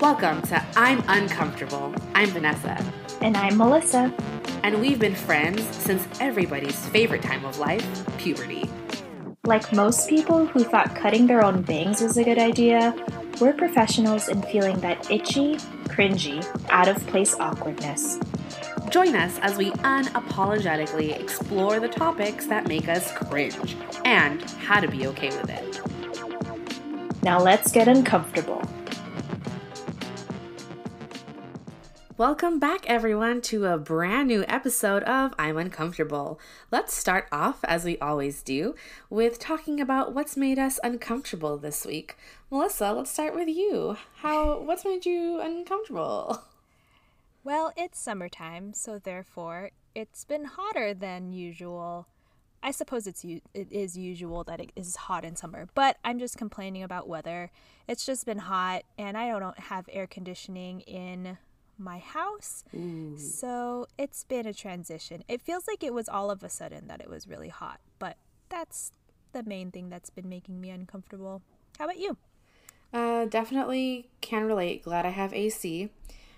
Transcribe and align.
Welcome 0.00 0.40
to 0.44 0.64
I'm 0.76 1.04
Uncomfortable. 1.08 1.94
I'm 2.14 2.30
Vanessa. 2.30 2.82
And 3.20 3.36
I'm 3.36 3.58
Melissa. 3.58 4.10
And 4.62 4.80
we've 4.80 4.98
been 4.98 5.14
friends 5.14 5.62
since 5.76 6.08
everybody's 6.20 6.86
favorite 6.86 7.20
time 7.20 7.44
of 7.44 7.58
life, 7.58 7.86
puberty. 8.16 8.70
Like 9.44 9.74
most 9.74 10.08
people 10.08 10.46
who 10.46 10.64
thought 10.64 10.96
cutting 10.96 11.26
their 11.26 11.44
own 11.44 11.60
bangs 11.60 12.00
was 12.00 12.16
a 12.16 12.24
good 12.24 12.38
idea, 12.38 12.96
we're 13.42 13.52
professionals 13.52 14.28
in 14.28 14.40
feeling 14.44 14.80
that 14.80 15.10
itchy, 15.10 15.56
cringy, 15.88 16.42
out 16.70 16.88
of 16.88 16.96
place 17.08 17.34
awkwardness. 17.34 18.18
Join 18.88 19.14
us 19.14 19.38
as 19.40 19.58
we 19.58 19.70
unapologetically 19.70 21.20
explore 21.20 21.78
the 21.78 21.88
topics 21.88 22.46
that 22.46 22.66
make 22.66 22.88
us 22.88 23.12
cringe 23.12 23.76
and 24.06 24.42
how 24.62 24.80
to 24.80 24.88
be 24.88 25.06
okay 25.08 25.28
with 25.28 25.50
it. 25.50 27.22
Now 27.22 27.38
let's 27.38 27.70
get 27.70 27.86
uncomfortable. 27.86 28.62
Welcome 32.20 32.58
back, 32.58 32.84
everyone, 32.84 33.40
to 33.44 33.64
a 33.64 33.78
brand 33.78 34.28
new 34.28 34.44
episode 34.46 35.02
of 35.04 35.32
I'm 35.38 35.56
Uncomfortable. 35.56 36.38
Let's 36.70 36.92
start 36.92 37.26
off, 37.32 37.64
as 37.64 37.86
we 37.86 37.96
always 37.96 38.42
do, 38.42 38.74
with 39.08 39.38
talking 39.38 39.80
about 39.80 40.12
what's 40.12 40.36
made 40.36 40.58
us 40.58 40.78
uncomfortable 40.84 41.56
this 41.56 41.86
week. 41.86 42.18
Melissa, 42.50 42.92
let's 42.92 43.10
start 43.10 43.34
with 43.34 43.48
you. 43.48 43.96
How? 44.16 44.60
What's 44.60 44.84
made 44.84 45.06
you 45.06 45.40
uncomfortable? 45.40 46.42
Well, 47.42 47.72
it's 47.74 47.98
summertime, 47.98 48.74
so 48.74 48.98
therefore 48.98 49.70
it's 49.94 50.26
been 50.26 50.44
hotter 50.44 50.92
than 50.92 51.32
usual. 51.32 52.06
I 52.62 52.70
suppose 52.70 53.06
it's 53.06 53.24
it 53.24 53.42
is 53.54 53.96
usual 53.96 54.44
that 54.44 54.60
it 54.60 54.72
is 54.76 54.94
hot 54.94 55.24
in 55.24 55.36
summer, 55.36 55.70
but 55.74 55.96
I'm 56.04 56.18
just 56.18 56.36
complaining 56.36 56.82
about 56.82 57.08
weather. 57.08 57.50
It's 57.88 58.04
just 58.04 58.26
been 58.26 58.40
hot, 58.40 58.82
and 58.98 59.16
I 59.16 59.30
don't 59.38 59.58
have 59.58 59.88
air 59.90 60.06
conditioning 60.06 60.80
in 60.82 61.38
my 61.80 61.98
house. 61.98 62.64
Ooh. 62.74 63.16
So 63.16 63.86
it's 63.98 64.24
been 64.24 64.46
a 64.46 64.54
transition. 64.54 65.24
It 65.28 65.40
feels 65.40 65.66
like 65.66 65.82
it 65.82 65.94
was 65.94 66.08
all 66.08 66.30
of 66.30 66.42
a 66.44 66.48
sudden 66.48 66.86
that 66.88 67.00
it 67.00 67.08
was 67.08 67.26
really 67.26 67.48
hot, 67.48 67.80
but 67.98 68.16
that's 68.48 68.92
the 69.32 69.42
main 69.42 69.70
thing 69.70 69.88
that's 69.88 70.10
been 70.10 70.28
making 70.28 70.60
me 70.60 70.70
uncomfortable. 70.70 71.42
How 71.78 71.86
about 71.86 71.98
you? 71.98 72.16
Uh, 72.92 73.24
definitely 73.24 74.10
can 74.20 74.44
relate. 74.44 74.82
Glad 74.82 75.06
I 75.06 75.10
have 75.10 75.32
AC 75.32 75.90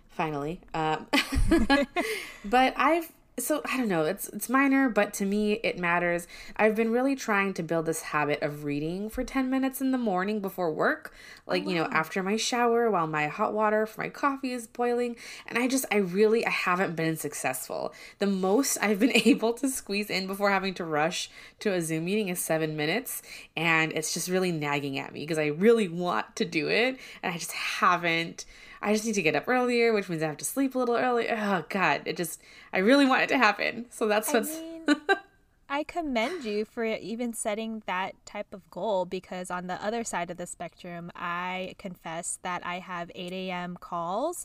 finally. 0.08 0.60
Um, 0.74 1.06
but 2.44 2.74
I've 2.76 3.10
so 3.42 3.62
I 3.64 3.76
don't 3.76 3.88
know, 3.88 4.04
it's 4.04 4.28
it's 4.28 4.48
minor, 4.48 4.88
but 4.88 5.12
to 5.14 5.24
me 5.24 5.54
it 5.54 5.78
matters. 5.78 6.26
I've 6.56 6.74
been 6.74 6.92
really 6.92 7.16
trying 7.16 7.54
to 7.54 7.62
build 7.62 7.86
this 7.86 8.02
habit 8.02 8.42
of 8.42 8.64
reading 8.64 9.10
for 9.10 9.24
10 9.24 9.50
minutes 9.50 9.80
in 9.80 9.90
the 9.90 9.98
morning 9.98 10.40
before 10.40 10.72
work, 10.72 11.12
oh, 11.46 11.50
like, 11.50 11.62
oh, 11.62 11.66
wow. 11.66 11.70
you 11.70 11.78
know, 11.78 11.88
after 11.90 12.22
my 12.22 12.36
shower 12.36 12.90
while 12.90 13.06
my 13.06 13.26
hot 13.26 13.52
water 13.52 13.86
for 13.86 14.00
my 14.00 14.08
coffee 14.08 14.52
is 14.52 14.66
boiling, 14.66 15.16
and 15.46 15.58
I 15.58 15.68
just 15.68 15.84
I 15.90 15.96
really 15.96 16.46
I 16.46 16.50
haven't 16.50 16.96
been 16.96 17.16
successful. 17.16 17.92
The 18.18 18.26
most 18.26 18.78
I've 18.80 18.98
been 18.98 19.12
able 19.26 19.52
to 19.54 19.68
squeeze 19.68 20.10
in 20.10 20.26
before 20.26 20.50
having 20.50 20.74
to 20.74 20.84
rush 20.84 21.30
to 21.60 21.72
a 21.72 21.80
Zoom 21.80 22.04
meeting 22.04 22.28
is 22.28 22.40
7 22.40 22.76
minutes, 22.76 23.22
and 23.56 23.92
it's 23.92 24.14
just 24.14 24.28
really 24.28 24.52
nagging 24.52 24.98
at 24.98 25.12
me 25.12 25.20
because 25.20 25.38
I 25.38 25.46
really 25.46 25.88
want 25.88 26.36
to 26.36 26.44
do 26.44 26.68
it 26.68 26.98
and 27.22 27.34
I 27.34 27.38
just 27.38 27.52
haven't 27.52 28.44
I 28.82 28.92
just 28.92 29.06
need 29.06 29.14
to 29.14 29.22
get 29.22 29.36
up 29.36 29.48
earlier, 29.48 29.92
which 29.92 30.08
means 30.08 30.22
I 30.22 30.26
have 30.26 30.36
to 30.38 30.44
sleep 30.44 30.74
a 30.74 30.78
little 30.78 30.96
early. 30.96 31.28
Oh 31.30 31.64
God, 31.68 32.02
it 32.04 32.16
just 32.16 32.40
I 32.72 32.78
really 32.78 33.06
want 33.06 33.22
it 33.22 33.28
to 33.28 33.38
happen. 33.38 33.86
So 33.90 34.08
that's 34.08 34.32
what's. 34.32 34.58
I, 34.58 34.60
mean, 34.60 34.96
I 35.68 35.84
commend 35.84 36.44
you 36.44 36.64
for 36.64 36.84
even 36.84 37.32
setting 37.32 37.82
that 37.86 38.14
type 38.26 38.52
of 38.52 38.68
goal 38.70 39.04
because 39.06 39.50
on 39.50 39.68
the 39.68 39.82
other 39.82 40.04
side 40.04 40.30
of 40.30 40.36
the 40.36 40.46
spectrum, 40.46 41.10
I 41.14 41.76
confess 41.78 42.38
that 42.42 42.66
I 42.66 42.80
have 42.80 43.10
8 43.14 43.32
a.m. 43.32 43.78
calls 43.80 44.44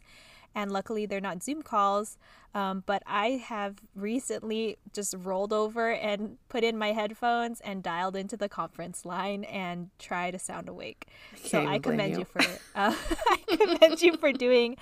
and 0.56 0.72
luckily 0.72 1.06
they're 1.06 1.22
not 1.22 1.44
Zoom 1.44 1.62
calls. 1.62 2.17
Um, 2.56 2.81
but 2.88 3.03
I 3.06 3.32
have 3.45 3.76
recently 3.94 4.77
just 4.92 5.14
rolled 5.16 5.54
over 5.54 5.92
and 5.92 6.38
put 6.49 6.64
in 6.64 6.76
my 6.76 6.94
headphones 6.94 7.61
and 7.61 7.83
dialed 7.83 8.16
into 8.16 8.36
the 8.36 8.49
conference 8.49 9.05
line 9.05 9.44
and 9.44 9.92
try 9.99 10.32
to 10.32 10.39
sound 10.39 10.67
awake. 10.67 11.05
I 11.33 11.48
so 11.48 11.66
I 11.67 11.77
commend 11.77 12.14
you. 12.14 12.20
you. 12.20 12.26
for 12.26 12.42
uh, 12.73 12.95
I 13.30 13.38
commend 13.48 14.02
you 14.02 14.17
for 14.17 14.32
doing, 14.32 14.77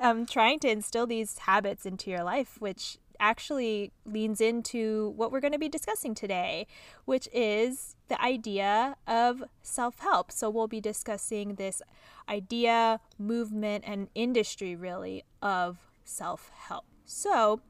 um, 0.00 0.24
trying 0.24 0.58
to 0.60 0.70
instill 0.70 1.06
these 1.06 1.38
habits 1.38 1.84
into 1.84 2.10
your 2.10 2.22
life, 2.22 2.56
which 2.60 2.96
actually 3.20 3.92
leans 4.04 4.40
into 4.40 5.12
what 5.16 5.32
we're 5.32 5.40
going 5.40 5.52
to 5.52 5.58
be 5.58 5.68
discussing 5.68 6.14
today, 6.14 6.66
which 7.04 7.28
is 7.32 7.96
the 8.08 8.20
idea 8.22 8.96
of 9.06 9.44
self 9.62 9.98
help. 10.00 10.32
So, 10.32 10.50
we'll 10.50 10.68
be 10.68 10.80
discussing 10.80 11.54
this 11.54 11.82
idea, 12.28 13.00
movement, 13.18 13.84
and 13.86 14.08
industry 14.14 14.76
really 14.76 15.24
of 15.42 15.78
self 16.04 16.50
help. 16.54 16.84
So, 17.04 17.60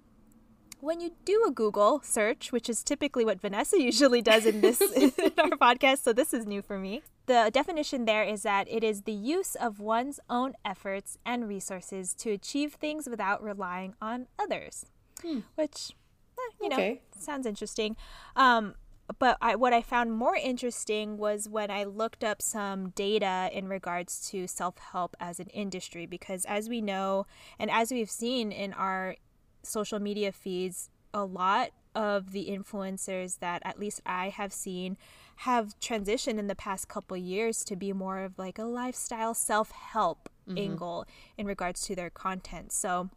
when 0.81 1.01
you 1.01 1.13
do 1.25 1.45
a 1.47 1.51
Google 1.51 2.01
search, 2.05 2.53
which 2.53 2.69
is 2.69 2.83
typically 2.83 3.25
what 3.25 3.41
Vanessa 3.41 3.81
usually 3.83 4.23
does 4.23 4.47
in 4.47 4.61
this 4.61 4.81
in 4.97 5.13
our 5.39 5.51
podcast, 5.51 5.99
so 5.99 6.13
this 6.13 6.33
is 6.33 6.47
new 6.47 6.63
for 6.63 6.79
me. 6.79 7.03
The 7.27 7.51
definition 7.53 8.05
there 8.05 8.25
is 8.25 8.43
that 8.43 8.69
it 8.71 8.83
is 8.83 9.03
the 9.03 9.13
use 9.13 9.55
of 9.55 9.81
one's 9.81 10.19
own 10.31 10.55
efforts 10.65 11.19
and 11.27 11.47
resources 11.47 12.15
to 12.15 12.31
achieve 12.31 12.75
things 12.75 13.09
without 13.09 13.43
relying 13.43 13.95
on 14.01 14.29
others 14.39 14.87
hmm. 15.23 15.41
which 15.55 15.93
eh, 16.39 16.53
you 16.61 16.73
okay. 16.73 16.91
know 16.91 16.99
sounds 17.21 17.47
interesting. 17.47 17.97
Um, 18.37 18.75
but 19.19 19.39
I, 19.41 19.57
what 19.57 19.73
I 19.73 19.81
found 19.81 20.13
more 20.13 20.37
interesting 20.37 21.17
was 21.17 21.49
when 21.49 21.71
I 21.71 21.85
looked 21.85 22.23
up 22.23 22.43
some 22.43 22.91
data 22.91 23.49
in 23.53 23.69
regards 23.69 24.29
to 24.31 24.47
self 24.47 24.77
help 24.79 25.17
as 25.19 25.41
an 25.41 25.49
industry, 25.49 26.05
because 26.05 26.45
as 26.45 26.69
we 26.69 26.83
know, 26.83 27.27
and 27.59 27.71
as 27.71 27.91
we've 27.91 28.11
seen 28.11 28.53
in 28.53 28.75
our 28.75 29.17
social 29.63 29.99
media 29.99 30.31
feeds, 30.31 30.91
a 31.15 31.25
lot 31.25 31.71
of 31.95 32.33
the 32.33 32.49
influencers 32.51 33.39
that 33.39 33.63
at 33.65 33.79
least 33.79 34.03
I 34.05 34.29
have 34.29 34.53
seen 34.53 34.99
have 35.37 35.79
transitioned 35.81 36.39
in 36.39 36.47
the 36.47 36.55
past 36.55 36.89
couple 36.89 37.17
years 37.17 37.65
to 37.65 37.77
be 37.77 37.93
more 37.93 38.21
of 38.21 38.39
like 38.39 38.59
a 38.59 38.65
lifestyle 38.65 39.35
self 39.35 39.71
help 39.71 40.29
mm-hmm. 40.47 40.59
angle 40.59 41.07
in 41.39 41.47
regards 41.47 41.83
to 41.87 41.97
their 41.97 42.11
content. 42.11 42.73
So 42.73 43.11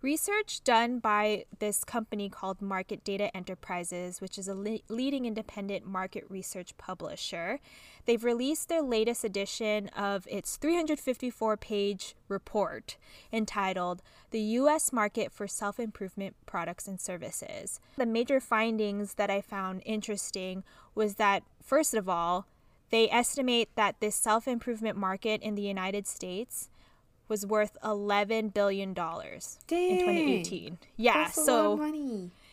Research 0.00 0.62
done 0.62 1.00
by 1.00 1.44
this 1.58 1.82
company 1.82 2.28
called 2.28 2.62
Market 2.62 3.02
Data 3.02 3.36
Enterprises, 3.36 4.20
which 4.20 4.38
is 4.38 4.46
a 4.46 4.54
le- 4.54 4.78
leading 4.88 5.26
independent 5.26 5.84
market 5.84 6.24
research 6.28 6.76
publisher, 6.78 7.58
they've 8.04 8.22
released 8.22 8.68
their 8.68 8.80
latest 8.80 9.24
edition 9.24 9.88
of 9.88 10.24
its 10.30 10.56
354 10.56 11.56
page 11.56 12.14
report 12.28 12.96
entitled 13.32 14.00
The 14.30 14.40
U.S. 14.40 14.92
Market 14.92 15.32
for 15.32 15.48
Self 15.48 15.80
Improvement 15.80 16.36
Products 16.46 16.86
and 16.86 17.00
Services. 17.00 17.80
The 17.96 18.06
major 18.06 18.38
findings 18.38 19.14
that 19.14 19.30
I 19.30 19.40
found 19.40 19.82
interesting 19.84 20.62
was 20.94 21.16
that, 21.16 21.42
first 21.60 21.94
of 21.94 22.08
all, 22.08 22.46
they 22.90 23.10
estimate 23.10 23.68
that 23.74 23.96
this 23.98 24.14
self 24.14 24.46
improvement 24.46 24.96
market 24.96 25.42
in 25.42 25.56
the 25.56 25.62
United 25.62 26.06
States 26.06 26.70
was 27.28 27.46
worth 27.46 27.76
eleven 27.84 28.48
billion 28.48 28.94
dollars 28.94 29.58
in 29.70 29.98
2018. 29.98 30.78
Yeah, 30.96 31.26
so 31.26 31.80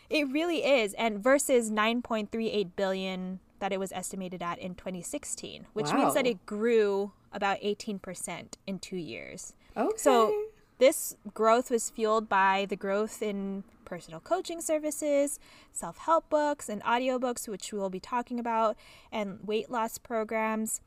it 0.10 0.28
really 0.30 0.64
is, 0.64 0.94
and 0.94 1.20
versus 1.20 1.72
9.38 1.72 2.70
billion 2.76 3.40
that 3.60 3.74
it 3.74 3.80
was 3.80 3.92
estimated 3.92 4.42
at 4.42 4.60
in 4.60 4.76
2016, 4.76 5.66
which 5.74 5.88
wow. 5.88 5.98
means 5.98 6.14
that 6.14 6.28
it 6.28 6.46
grew 6.46 7.12
about 7.32 7.60
18% 7.62 8.54
in 8.68 8.80
two 8.80 8.98
years. 8.98 9.54
Okay. 9.76 9.98
So 9.98 10.34
this 10.78 11.16
growth 11.34 11.72
was 11.72 11.90
fueled 11.90 12.30
by 12.30 12.66
the 12.70 12.76
growth 12.76 13.22
in 13.22 13.64
personal 13.86 14.20
coaching 14.20 14.62
services, 14.62 15.40
self 15.72 15.98
help 16.00 16.30
books, 16.30 16.70
and 16.70 16.84
audiobooks, 16.84 17.48
which 17.48 17.72
we 17.72 17.80
will 17.80 17.90
be 17.90 18.00
talking 18.00 18.40
about, 18.40 18.76
and 19.12 19.40
weight 19.44 19.70
loss 19.70 19.98
programs. 19.98 20.82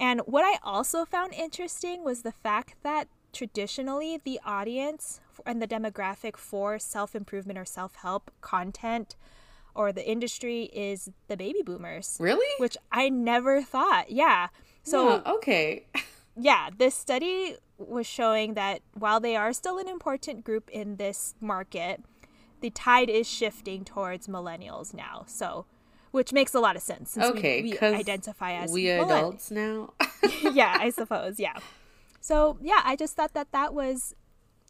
And 0.00 0.20
what 0.20 0.44
I 0.44 0.58
also 0.62 1.04
found 1.04 1.34
interesting 1.34 2.04
was 2.04 2.22
the 2.22 2.32
fact 2.32 2.76
that 2.82 3.08
traditionally 3.32 4.18
the 4.22 4.40
audience 4.44 5.20
and 5.46 5.62
the 5.62 5.68
demographic 5.68 6.36
for 6.36 6.78
self 6.78 7.14
improvement 7.14 7.58
or 7.58 7.64
self 7.64 7.96
help 7.96 8.30
content 8.40 9.16
or 9.74 9.92
the 9.92 10.08
industry 10.08 10.64
is 10.72 11.08
the 11.28 11.36
baby 11.36 11.62
boomers. 11.64 12.16
Really? 12.20 12.48
Which 12.58 12.76
I 12.90 13.08
never 13.08 13.62
thought. 13.62 14.10
Yeah. 14.10 14.48
So, 14.82 15.08
yeah, 15.08 15.32
okay. 15.34 15.86
yeah, 16.36 16.70
this 16.76 16.94
study 16.94 17.56
was 17.78 18.06
showing 18.06 18.54
that 18.54 18.80
while 18.94 19.20
they 19.20 19.36
are 19.36 19.52
still 19.52 19.78
an 19.78 19.88
important 19.88 20.44
group 20.44 20.68
in 20.70 20.96
this 20.96 21.36
market, 21.40 22.02
the 22.60 22.70
tide 22.70 23.08
is 23.08 23.28
shifting 23.28 23.84
towards 23.84 24.26
millennials 24.26 24.92
now. 24.92 25.24
So, 25.28 25.66
which 26.10 26.32
makes 26.32 26.54
a 26.54 26.60
lot 26.60 26.74
of 26.74 26.82
sense. 26.82 27.16
okay, 27.16 27.62
we, 27.62 27.70
we 27.70 27.78
identify 27.78 28.54
as 28.54 28.72
we 28.72 28.88
adults 28.90 29.50
now. 29.50 29.92
yeah, 30.42 30.76
I 30.80 30.90
suppose. 30.90 31.38
Yeah. 31.38 31.58
So, 32.28 32.58
yeah, 32.60 32.82
I 32.84 32.94
just 32.94 33.16
thought 33.16 33.32
that 33.32 33.52
that 33.52 33.72
was 33.72 34.14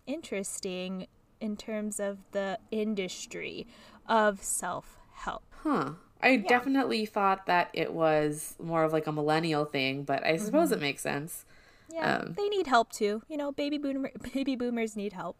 interesting 0.06 1.08
in 1.40 1.56
terms 1.56 1.99
of 1.99 2.19
the 2.31 2.60
industry 2.70 3.66
of 4.06 4.44
self 4.44 4.96
help. 5.12 5.43
Huh. 5.64 5.94
I 6.22 6.28
yeah. 6.28 6.49
definitely 6.49 7.05
thought 7.05 7.46
that 7.46 7.70
it 7.72 7.93
was 7.93 8.55
more 8.62 8.84
of 8.84 8.93
like 8.93 9.08
a 9.08 9.12
millennial 9.12 9.64
thing, 9.64 10.05
but 10.05 10.25
I 10.25 10.37
suppose 10.37 10.69
mm-hmm. 10.69 10.75
it 10.75 10.82
makes 10.82 11.02
sense. 11.02 11.44
Yeah, 11.93 12.19
um, 12.19 12.34
they 12.37 12.49
need 12.49 12.69
help 12.69 12.93
too. 12.93 13.22
You 13.28 13.37
know, 13.37 13.50
baby 13.50 13.76
boomer 13.76 14.12
baby 14.32 14.54
boomers 14.54 14.94
need 14.94 15.14
help. 15.14 15.37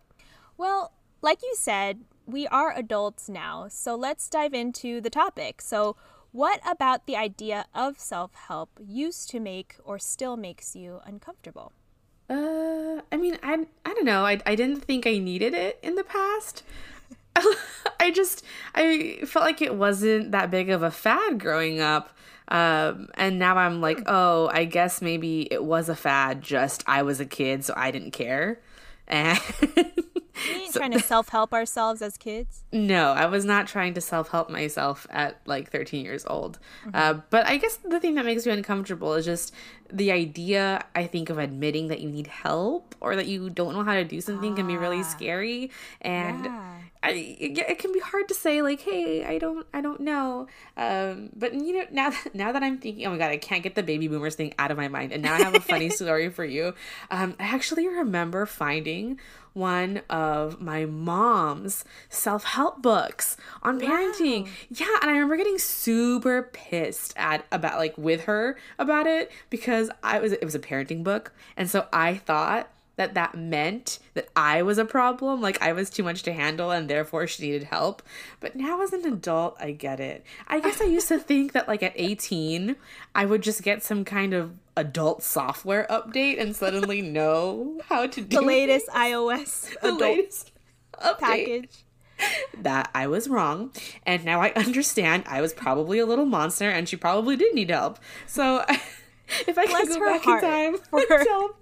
Well, 0.57 0.95
like 1.23 1.41
you 1.45 1.55
said, 1.57 2.01
we 2.27 2.49
are 2.49 2.77
adults 2.77 3.29
now, 3.29 3.69
so 3.69 3.95
let's 3.95 4.29
dive 4.29 4.55
into 4.55 5.01
the 5.01 5.11
topic. 5.11 5.63
So, 5.63 5.95
what 6.33 6.61
about 6.69 7.07
the 7.07 7.15
idea 7.15 7.67
of 7.77 8.01
self-help 8.01 8.71
used 8.85 9.31
to 9.31 9.39
make 9.39 9.77
or 9.85 10.01
still 10.01 10.37
makes 10.37 10.75
you 10.75 10.99
uncomfortable? 11.07 11.71
I 13.11 13.17
mean, 13.17 13.39
I 13.43 13.67
I 13.85 13.95
don't 13.95 14.05
know. 14.05 14.25
I 14.25 14.41
I 14.47 14.55
didn't 14.55 14.83
think 14.83 15.07
I 15.07 15.19
needed 15.19 15.55
it 15.55 15.79
in 15.83 15.95
the 15.95 16.05
past. 16.05 16.63
I 18.01 18.11
just 18.11 18.45
I 18.75 19.21
felt 19.27 19.45
like 19.45 19.63
it 19.63 19.75
wasn't 19.75 20.33
that 20.33 20.51
big 20.51 20.71
of 20.71 20.83
a 20.83 20.91
fad 20.91 21.39
growing 21.39 21.81
up. 21.81 22.11
Um, 22.51 23.09
and 23.15 23.39
now 23.39 23.57
I'm 23.59 23.83
like, 23.83 24.01
oh, 24.07 24.49
I 24.53 24.65
guess 24.65 25.03
maybe 25.03 25.43
it 25.51 25.63
was 25.63 25.89
a 25.89 25.97
fad. 25.97 26.41
Just 26.41 26.83
I 26.87 27.03
was 27.03 27.21
a 27.21 27.27
kid, 27.27 27.65
so 27.65 27.75
I 27.77 27.91
didn't 27.91 28.13
care. 28.13 28.61
And 29.09 29.41
we 29.61 30.55
ain't 30.55 30.73
so, 30.73 30.81
trying 30.81 30.93
to 30.93 31.01
self 31.01 31.31
help 31.31 31.53
ourselves 31.53 32.03
as 32.03 32.17
kids. 32.17 32.65
No, 32.73 33.13
I 33.13 33.27
was 33.27 33.45
not 33.45 33.67
trying 33.67 33.95
to 33.95 34.01
self 34.01 34.29
help 34.29 34.51
myself 34.51 35.07
at 35.11 35.41
like 35.47 35.71
13 35.71 36.05
years 36.05 36.25
old. 36.27 36.59
Mm-hmm. 36.85 36.91
Uh, 36.95 37.21
but 37.31 37.47
I 37.47 37.57
guess 37.57 37.77
the 37.77 37.99
thing 38.01 38.15
that 38.15 38.25
makes 38.25 38.47
me 38.47 38.53
uncomfortable 38.53 39.15
is 39.15 39.25
just 39.25 39.55
the 39.91 40.13
idea, 40.13 40.85
I 40.95 41.07
think, 41.07 41.31
of 41.31 41.39
admitting 41.39 41.89
that 41.89 42.01
you 42.01 42.11
need 42.11 42.27
help 42.27 42.95
or 43.01 43.17
that 43.17 43.27
you 43.27 43.51
don't 43.51 43.75
know 43.75 43.85
how 43.85 43.95
to 43.95 44.05
do 44.05 44.21
something 44.21 44.53
ah, 44.53 44.57
can 44.57 44.67
be 44.67 44.77
really 44.77 45.01
ah. 45.01 45.05
scary. 45.05 45.71
And 46.03 46.45
yeah. 46.45 46.78
I, 47.03 47.37
it, 47.39 47.79
can 47.79 47.93
be 47.93 48.01
hard 48.01 48.29
to 48.29 48.35
say 48.35 48.61
like, 48.61 48.81
hey, 48.81 49.25
I 49.25 49.39
don't, 49.39 49.67
I 49.73 49.81
don't 49.81 50.01
know. 50.01 50.49
Um, 50.77 51.31
but 51.35 51.55
you 51.55 51.79
know, 51.79 51.87
now, 51.91 52.13
now 52.35 52.53
that 52.53 52.63
I'm 52.63 52.79
thinking, 52.79 53.07
oh 53.07 53.11
my 53.11 53.19
god, 53.19 53.31
I 53.31 53.37
can't 53.37 53.63
get 53.63 53.75
the 53.75 53.83
baby 53.83 54.09
boomers 54.09 54.35
thing 54.35 54.55
out 54.59 54.71
of 54.71 54.77
my 54.77 54.89
mind. 54.89 55.13
And 55.13 55.23
now 55.23 55.35
I 55.35 55.39
have 55.39 55.55
a 55.55 55.61
funny 55.61 55.91
story 55.91 56.29
for 56.29 56.45
you. 56.45 56.75
Um, 57.11 57.35
I 57.39 57.45
actually 57.45 57.87
remember 57.87 58.47
finding 58.47 59.19
one 59.59 60.03
of 60.09 60.61
my 60.61 60.87
mom's 60.87 61.85
self 62.09 62.45
help 62.45 62.81
books 62.81 63.37
on 63.63 63.81
parenting. 63.81 64.45
Wow. 64.45 64.51
Yeah, 64.71 64.97
and 65.03 65.11
I 65.11 65.15
remember 65.15 65.37
getting 65.37 65.59
super 65.59 66.51
pissed 66.53 67.13
at 67.17 67.45
about 67.51 67.79
like 67.79 67.97
with 67.99 68.25
her 68.25 68.57
about 68.79 69.07
it 69.07 69.31
because 69.51 69.91
I 70.03 70.21
was 70.21 70.33
it 70.33 70.45
was 70.45 70.55
a 70.55 70.61
parenting 70.61 71.03
book, 71.03 71.33
and 71.57 71.69
so 71.69 71.87
I 71.93 72.15
thought 72.15 72.71
that 72.99 73.15
that 73.15 73.37
meant 73.37 74.01
that 74.15 74.29
I 74.35 74.63
was 74.63 74.77
a 74.77 74.85
problem, 74.85 75.41
like 75.41 75.63
I 75.63 75.73
was 75.73 75.89
too 75.89 76.03
much 76.03 76.25
to 76.25 76.33
handle 76.33 76.73
and 76.73 76.91
therefore 76.91 77.29
she 77.29 77.45
needed 77.45 77.63
help. 77.63 78.03
But 78.41 78.57
now 78.57 78.83
as 78.83 78.93
an 78.93 79.07
adult, 79.07 79.57
I 79.61 79.71
get 79.71 80.01
it. 80.01 80.27
I 80.49 80.59
guess 80.59 80.81
I 80.81 80.85
used 80.85 81.07
to 81.09 81.19
think 81.21 81.53
that 81.53 81.69
like 81.69 81.83
at 81.85 81.93
18, 81.95 82.75
I 83.15 83.25
would 83.25 83.43
just 83.43 83.63
get 83.63 83.85
some 83.85 84.05
kind 84.05 84.35
of 84.35 84.57
adult 84.77 85.23
software 85.23 85.87
update 85.89 86.41
and 86.41 86.57
suddenly 86.57 87.01
know 87.19 87.81
how 87.89 88.09
to 88.09 88.21
do 88.21 88.37
the 88.37 88.43
latest 88.43 88.89
iOS 88.89 89.71
the 89.81 89.89
adult 89.89 90.01
latest 90.01 90.53
package. 91.21 91.71
That 92.63 92.91
I 92.97 93.07
was 93.07 93.29
wrong, 93.29 93.71
and 94.05 94.25
now 94.25 94.41
I 94.41 94.51
understand 94.57 95.23
I 95.29 95.41
was 95.41 95.55
probably 95.55 96.01
a 96.01 96.05
little 96.05 96.25
monster, 96.25 96.69
and 96.69 96.89
she 96.89 96.97
probably 96.97 97.37
did 97.37 97.55
need 97.55 97.71
help. 97.71 98.01
So, 98.27 98.65
if 99.47 99.57
I 99.57 99.67
Bless 99.67 99.87
could 99.87 100.01
go 100.01 100.01
back 100.01 100.27
in 100.27 100.41
time 100.41 100.79
for 100.79 101.01
tell 101.07 101.55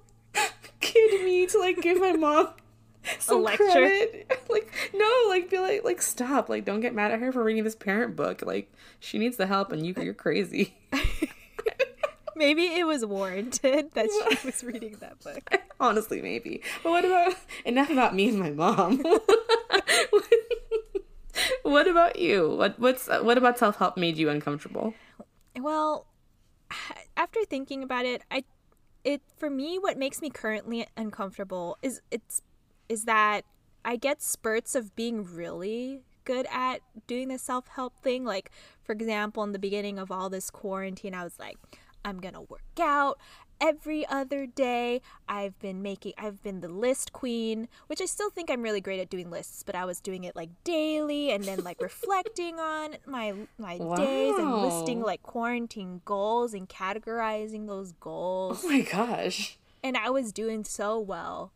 kid 0.80 1.24
me 1.24 1.46
to 1.46 1.58
like 1.58 1.80
give 1.80 2.00
my 2.00 2.12
mom 2.12 2.48
some 3.18 3.44
credit. 3.44 4.32
Like 4.48 4.72
no, 4.94 5.10
like 5.28 5.50
be 5.50 5.58
like 5.58 5.84
like 5.84 6.00
stop. 6.00 6.48
Like 6.48 6.64
don't 6.64 6.80
get 6.80 6.94
mad 6.94 7.10
at 7.10 7.20
her 7.20 7.32
for 7.32 7.42
reading 7.42 7.64
this 7.64 7.74
parent 7.74 8.16
book. 8.16 8.42
Like 8.42 8.72
she 9.00 9.18
needs 9.18 9.36
the 9.36 9.46
help 9.46 9.72
and 9.72 9.84
you 9.84 9.94
you're 10.00 10.14
crazy. 10.14 10.76
maybe 12.36 12.66
it 12.66 12.86
was 12.86 13.04
warranted 13.04 13.90
that 13.94 14.08
she 14.08 14.46
was 14.46 14.62
reading 14.62 14.96
that 15.00 15.18
book. 15.20 15.50
Honestly, 15.80 16.22
maybe. 16.22 16.62
But 16.82 16.90
what 16.90 17.04
about 17.04 17.34
enough 17.64 17.90
about 17.90 18.14
me 18.14 18.28
and 18.28 18.38
my 18.38 18.50
mom? 18.50 19.02
what 21.62 21.88
about 21.88 22.18
you? 22.18 22.48
What 22.50 22.78
what's 22.78 23.08
what 23.08 23.36
about 23.36 23.58
self 23.58 23.76
help 23.76 23.96
made 23.96 24.16
you 24.16 24.30
uncomfortable? 24.30 24.94
Well, 25.58 26.06
after 27.16 27.44
thinking 27.44 27.82
about 27.82 28.04
it, 28.04 28.22
I 28.30 28.44
it 29.06 29.22
for 29.36 29.48
me 29.48 29.78
what 29.78 29.96
makes 29.96 30.20
me 30.20 30.28
currently 30.28 30.84
uncomfortable 30.96 31.78
is 31.80 32.02
it's 32.10 32.42
is 32.88 33.04
that 33.04 33.42
I 33.84 33.94
get 33.94 34.20
spurts 34.20 34.74
of 34.74 34.94
being 34.96 35.24
really 35.24 36.02
good 36.24 36.46
at 36.52 36.80
doing 37.06 37.28
the 37.28 37.38
self-help 37.38 38.02
thing. 38.02 38.24
Like 38.24 38.50
for 38.82 38.92
example 38.92 39.44
in 39.44 39.52
the 39.52 39.60
beginning 39.60 40.00
of 40.00 40.10
all 40.10 40.28
this 40.28 40.50
quarantine 40.50 41.14
I 41.14 41.22
was 41.22 41.38
like 41.38 41.56
I'm 42.04 42.20
going 42.20 42.34
to 42.34 42.40
work 42.40 42.60
out 42.80 43.18
every 43.60 44.06
other 44.06 44.46
day. 44.46 45.00
I've 45.28 45.58
been 45.58 45.82
making 45.82 46.14
I've 46.18 46.42
been 46.42 46.60
the 46.60 46.68
list 46.68 47.12
queen, 47.12 47.68
which 47.86 48.00
I 48.00 48.06
still 48.06 48.30
think 48.30 48.50
I'm 48.50 48.62
really 48.62 48.80
great 48.80 49.00
at 49.00 49.10
doing 49.10 49.30
lists, 49.30 49.62
but 49.62 49.74
I 49.74 49.84
was 49.84 50.00
doing 50.00 50.24
it 50.24 50.36
like 50.36 50.50
daily 50.64 51.30
and 51.30 51.44
then 51.44 51.64
like 51.64 51.80
reflecting 51.80 52.58
on 52.58 52.96
my 53.06 53.34
my 53.58 53.76
wow. 53.76 53.96
days 53.96 54.34
and 54.36 54.62
listing 54.62 55.02
like 55.02 55.22
quarantine 55.22 56.00
goals 56.04 56.54
and 56.54 56.68
categorizing 56.68 57.66
those 57.66 57.92
goals. 57.92 58.62
Oh 58.64 58.68
my 58.68 58.80
gosh. 58.80 59.58
And 59.82 59.96
I 59.96 60.10
was 60.10 60.32
doing 60.32 60.64
so 60.64 60.98
well. 60.98 61.52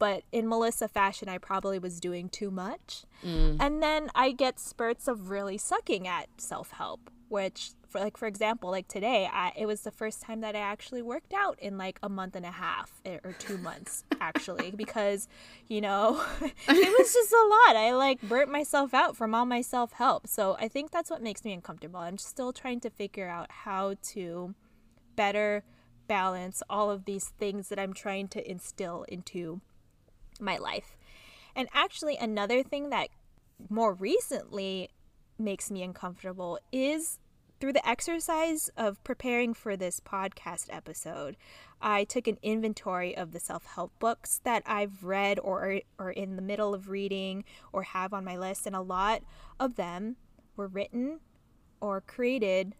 But 0.00 0.22
in 0.32 0.48
Melissa 0.48 0.88
fashion, 0.88 1.28
I 1.28 1.36
probably 1.36 1.78
was 1.78 2.00
doing 2.00 2.30
too 2.30 2.50
much. 2.50 3.04
Mm. 3.22 3.58
And 3.60 3.82
then 3.82 4.10
I 4.14 4.32
get 4.32 4.58
spurts 4.58 5.06
of 5.06 5.28
really 5.28 5.58
sucking 5.58 6.08
at 6.08 6.28
self 6.38 6.70
help, 6.70 7.10
which 7.28 7.72
for 7.90 8.00
like 8.00 8.16
for 8.16 8.26
example 8.26 8.70
like 8.70 8.88
today 8.88 9.28
I, 9.30 9.52
it 9.56 9.66
was 9.66 9.82
the 9.82 9.90
first 9.90 10.22
time 10.22 10.40
that 10.40 10.54
i 10.54 10.60
actually 10.60 11.02
worked 11.02 11.34
out 11.34 11.58
in 11.58 11.76
like 11.76 11.98
a 12.02 12.08
month 12.08 12.36
and 12.36 12.46
a 12.46 12.50
half 12.50 13.00
eh, 13.04 13.18
or 13.24 13.32
two 13.32 13.58
months 13.58 14.04
actually 14.20 14.70
because 14.76 15.28
you 15.68 15.80
know 15.80 16.24
it 16.40 16.98
was 16.98 17.12
just 17.12 17.32
a 17.32 17.48
lot. 17.48 17.76
I 17.76 17.92
like 17.94 18.20
burnt 18.22 18.50
myself 18.50 18.94
out 18.94 19.16
from 19.16 19.34
all 19.34 19.44
my 19.44 19.60
self-help. 19.60 20.26
So 20.26 20.56
i 20.58 20.68
think 20.68 20.90
that's 20.90 21.10
what 21.10 21.22
makes 21.22 21.44
me 21.44 21.52
uncomfortable. 21.52 22.00
I'm 22.00 22.18
still 22.18 22.52
trying 22.52 22.80
to 22.80 22.90
figure 22.90 23.28
out 23.28 23.50
how 23.50 23.96
to 24.14 24.54
better 25.16 25.64
balance 26.06 26.62
all 26.68 26.90
of 26.90 27.04
these 27.04 27.28
things 27.38 27.68
that 27.68 27.78
i'm 27.78 27.92
trying 27.92 28.26
to 28.26 28.50
instill 28.50 29.04
into 29.08 29.60
my 30.40 30.56
life. 30.56 30.96
And 31.54 31.68
actually 31.74 32.16
another 32.16 32.62
thing 32.62 32.90
that 32.90 33.08
more 33.68 33.92
recently 33.92 34.90
makes 35.38 35.70
me 35.70 35.82
uncomfortable 35.82 36.58
is 36.72 37.18
through 37.60 37.74
the 37.74 37.88
exercise 37.88 38.70
of 38.76 39.02
preparing 39.04 39.52
for 39.52 39.76
this 39.76 40.00
podcast 40.00 40.66
episode, 40.70 41.36
I 41.80 42.04
took 42.04 42.26
an 42.26 42.38
inventory 42.42 43.16
of 43.16 43.32
the 43.32 43.40
self 43.40 43.66
help 43.66 43.92
books 43.98 44.40
that 44.44 44.62
I've 44.66 45.04
read 45.04 45.38
or 45.38 45.80
are 45.98 46.10
in 46.10 46.36
the 46.36 46.42
middle 46.42 46.74
of 46.74 46.88
reading 46.88 47.44
or 47.72 47.82
have 47.82 48.12
on 48.14 48.24
my 48.24 48.36
list, 48.36 48.66
and 48.66 48.74
a 48.74 48.80
lot 48.80 49.22
of 49.58 49.76
them 49.76 50.16
were 50.56 50.68
written 50.68 51.20
or 51.80 52.00
created 52.00 52.74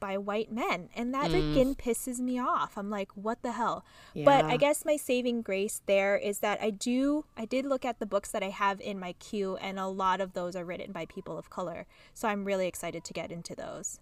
by 0.00 0.18
white 0.18 0.52
men 0.52 0.90
and 0.94 1.14
that 1.14 1.30
mm. 1.30 1.76
pisses 1.76 2.18
me 2.18 2.38
off 2.38 2.76
i'm 2.76 2.90
like 2.90 3.10
what 3.14 3.40
the 3.42 3.52
hell 3.52 3.86
yeah. 4.12 4.24
but 4.24 4.44
i 4.44 4.54
guess 4.54 4.84
my 4.84 4.96
saving 4.96 5.40
grace 5.40 5.80
there 5.86 6.14
is 6.16 6.40
that 6.40 6.60
i 6.60 6.68
do 6.68 7.24
i 7.38 7.46
did 7.46 7.64
look 7.64 7.86
at 7.86 8.00
the 8.00 8.04
books 8.04 8.30
that 8.30 8.42
i 8.42 8.50
have 8.50 8.82
in 8.82 8.98
my 8.98 9.12
queue 9.14 9.56
and 9.56 9.78
a 9.78 9.86
lot 9.86 10.20
of 10.20 10.34
those 10.34 10.54
are 10.54 10.64
written 10.64 10.92
by 10.92 11.06
people 11.06 11.38
of 11.38 11.48
color 11.48 11.86
so 12.12 12.28
i'm 12.28 12.44
really 12.44 12.66
excited 12.66 13.02
to 13.02 13.14
get 13.14 13.32
into 13.32 13.54
those 13.54 13.98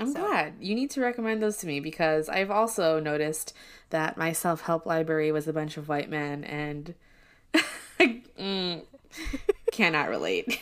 I'm 0.00 0.12
so. 0.12 0.20
glad. 0.20 0.54
You 0.60 0.74
need 0.74 0.90
to 0.90 1.00
recommend 1.00 1.42
those 1.42 1.58
to 1.58 1.66
me 1.66 1.80
because 1.80 2.28
I've 2.28 2.50
also 2.50 2.98
noticed 3.00 3.52
that 3.90 4.16
my 4.16 4.32
self 4.32 4.62
help 4.62 4.86
library 4.86 5.30
was 5.32 5.46
a 5.46 5.52
bunch 5.52 5.76
of 5.76 5.88
white 5.88 6.08
men 6.08 6.44
and 6.44 6.94
mm, 8.00 8.82
cannot 9.72 10.08
relate. 10.08 10.60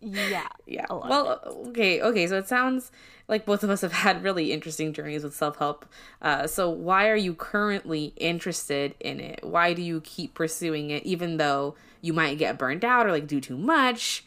yeah. 0.00 0.46
Yeah. 0.68 0.86
Well, 0.90 1.40
okay, 1.68 2.02
okay. 2.02 2.26
So 2.26 2.36
it 2.38 2.48
sounds 2.48 2.90
like 3.28 3.46
both 3.46 3.62
of 3.62 3.70
us 3.70 3.82
have 3.82 3.92
had 3.92 4.24
really 4.24 4.52
interesting 4.52 4.92
journeys 4.92 5.22
with 5.22 5.34
self 5.34 5.58
help. 5.58 5.86
Uh, 6.20 6.46
so 6.48 6.68
why 6.68 7.08
are 7.08 7.16
you 7.16 7.34
currently 7.34 8.12
interested 8.16 8.94
in 8.98 9.20
it? 9.20 9.40
Why 9.42 9.74
do 9.74 9.82
you 9.82 10.00
keep 10.00 10.34
pursuing 10.34 10.90
it 10.90 11.04
even 11.04 11.36
though 11.36 11.76
you 12.00 12.12
might 12.12 12.38
get 12.38 12.58
burned 12.58 12.84
out 12.84 13.06
or 13.06 13.12
like 13.12 13.28
do 13.28 13.40
too 13.40 13.56
much? 13.56 14.24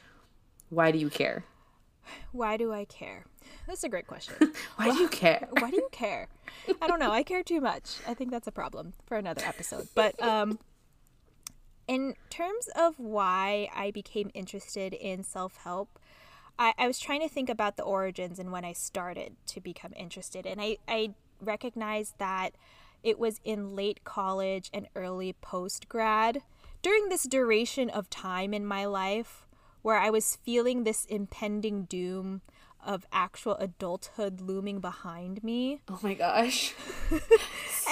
Why 0.70 0.92
do 0.92 0.98
you 0.98 1.10
care? 1.10 1.44
Why 2.32 2.58
do 2.58 2.72
I 2.72 2.86
care? 2.86 3.26
That's 3.70 3.84
a 3.84 3.90
great 3.90 4.08
question. 4.08 4.34
why 4.78 4.88
well, 4.88 4.96
do 4.96 5.02
you 5.04 5.08
care? 5.10 5.48
Why 5.52 5.70
do 5.70 5.76
you 5.76 5.90
care? 5.92 6.28
I 6.82 6.88
don't 6.88 7.00
know. 7.00 7.12
I 7.12 7.22
care 7.22 7.44
too 7.44 7.62
much. 7.62 7.98
I 8.08 8.16
think 8.16 8.32
that's 8.32 8.48
a 8.48 8.52
problem 8.52 8.94
for 9.06 9.16
another 9.16 9.44
episode. 9.46 9.88
But 9.94 10.22
um, 10.24 10.58
in 11.88 12.16
terms 12.32 12.68
of 12.76 12.98
why 12.98 13.70
I 13.76 13.92
became 13.92 14.32
interested 14.34 14.94
in 14.94 15.24
self 15.24 15.58
help, 15.58 16.00
I, 16.58 16.74
I 16.80 16.88
was 16.88 17.00
trying 17.00 17.22
to 17.22 17.30
think 17.30 17.48
about 17.48 17.78
the 17.78 17.84
origins 17.84 18.40
and 18.40 18.52
when 18.52 18.66
I 18.66 18.74
started 18.74 19.36
to 19.46 19.62
become 19.62 19.94
interested. 19.96 20.48
And 20.48 20.60
I, 20.60 20.78
I 20.88 21.14
recognized 21.40 22.16
that 22.18 22.56
it 23.04 23.20
was 23.20 23.40
in 23.44 23.76
late 23.76 24.04
college 24.04 24.72
and 24.74 24.88
early 24.96 25.34
post 25.34 25.88
grad. 25.88 26.42
During 26.82 27.10
this 27.10 27.24
duration 27.24 27.92
of 27.92 28.10
time 28.10 28.52
in 28.52 28.66
my 28.66 28.86
life 28.86 29.46
where 29.84 29.98
I 30.00 30.10
was 30.10 30.38
feeling 30.44 30.84
this 30.84 31.06
impending 31.06 31.84
doom 31.84 32.42
of 32.86 33.06
actual 33.12 33.56
adulthood 33.56 34.42
looming 34.42 34.80
behind 34.80 35.44
me. 35.44 35.82
Oh 35.90 36.00
my 36.02 36.14
gosh. 36.14 36.74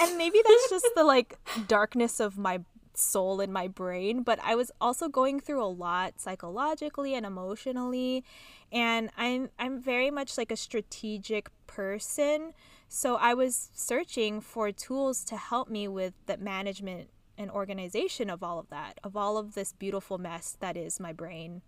and 0.00 0.18
maybe 0.18 0.40
that's 0.44 0.70
just 0.70 0.88
the 0.94 1.04
like 1.04 1.38
darkness 1.66 2.20
of 2.20 2.38
my 2.38 2.60
soul 2.94 3.40
in 3.40 3.52
my 3.52 3.68
brain, 3.68 4.22
but 4.22 4.38
I 4.42 4.54
was 4.54 4.70
also 4.80 5.08
going 5.08 5.40
through 5.40 5.62
a 5.62 5.66
lot 5.66 6.20
psychologically 6.20 7.14
and 7.14 7.24
emotionally, 7.24 8.24
and 8.72 9.10
I'm 9.16 9.50
I'm 9.58 9.80
very 9.80 10.10
much 10.10 10.36
like 10.36 10.50
a 10.50 10.56
strategic 10.56 11.50
person. 11.66 12.52
So 12.88 13.16
I 13.16 13.34
was 13.34 13.70
searching 13.72 14.40
for 14.40 14.72
tools 14.72 15.22
to 15.24 15.36
help 15.36 15.68
me 15.68 15.88
with 15.88 16.14
the 16.26 16.38
management 16.38 17.10
and 17.36 17.50
organization 17.50 18.30
of 18.30 18.42
all 18.42 18.58
of 18.58 18.68
that, 18.70 18.98
of 19.04 19.16
all 19.16 19.36
of 19.36 19.54
this 19.54 19.72
beautiful 19.72 20.18
mess 20.18 20.56
that 20.60 20.76
is 20.76 20.98
my 20.98 21.12
brain 21.12 21.62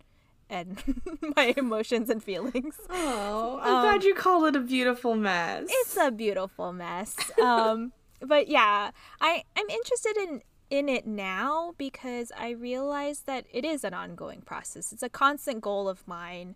and 0.51 0.83
my 1.35 1.53
emotions 1.57 2.09
and 2.09 2.23
feelings. 2.23 2.75
Oh, 2.93 3.59
I'm 3.61 3.75
um, 3.75 3.81
glad 3.81 4.03
you 4.03 4.13
call 4.13 4.45
it 4.45 4.55
a 4.55 4.59
beautiful 4.59 5.15
mess. 5.15 5.67
It's 5.69 5.97
a 5.97 6.11
beautiful 6.11 6.73
mess. 6.73 7.15
Um, 7.41 7.93
but 8.19 8.47
yeah, 8.47 8.91
I 9.19 9.43
I'm 9.57 9.69
interested 9.69 10.17
in 10.17 10.41
in 10.69 10.89
it 10.89 11.07
now 11.07 11.73
because 11.77 12.31
I 12.37 12.51
realize 12.51 13.21
that 13.21 13.45
it 13.51 13.65
is 13.65 13.83
an 13.83 13.93
ongoing 13.93 14.41
process. 14.41 14.91
It's 14.91 15.03
a 15.03 15.09
constant 15.09 15.61
goal 15.61 15.89
of 15.89 16.07
mine 16.07 16.55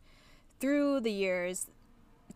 through 0.59 1.01
the 1.01 1.11
years 1.11 1.67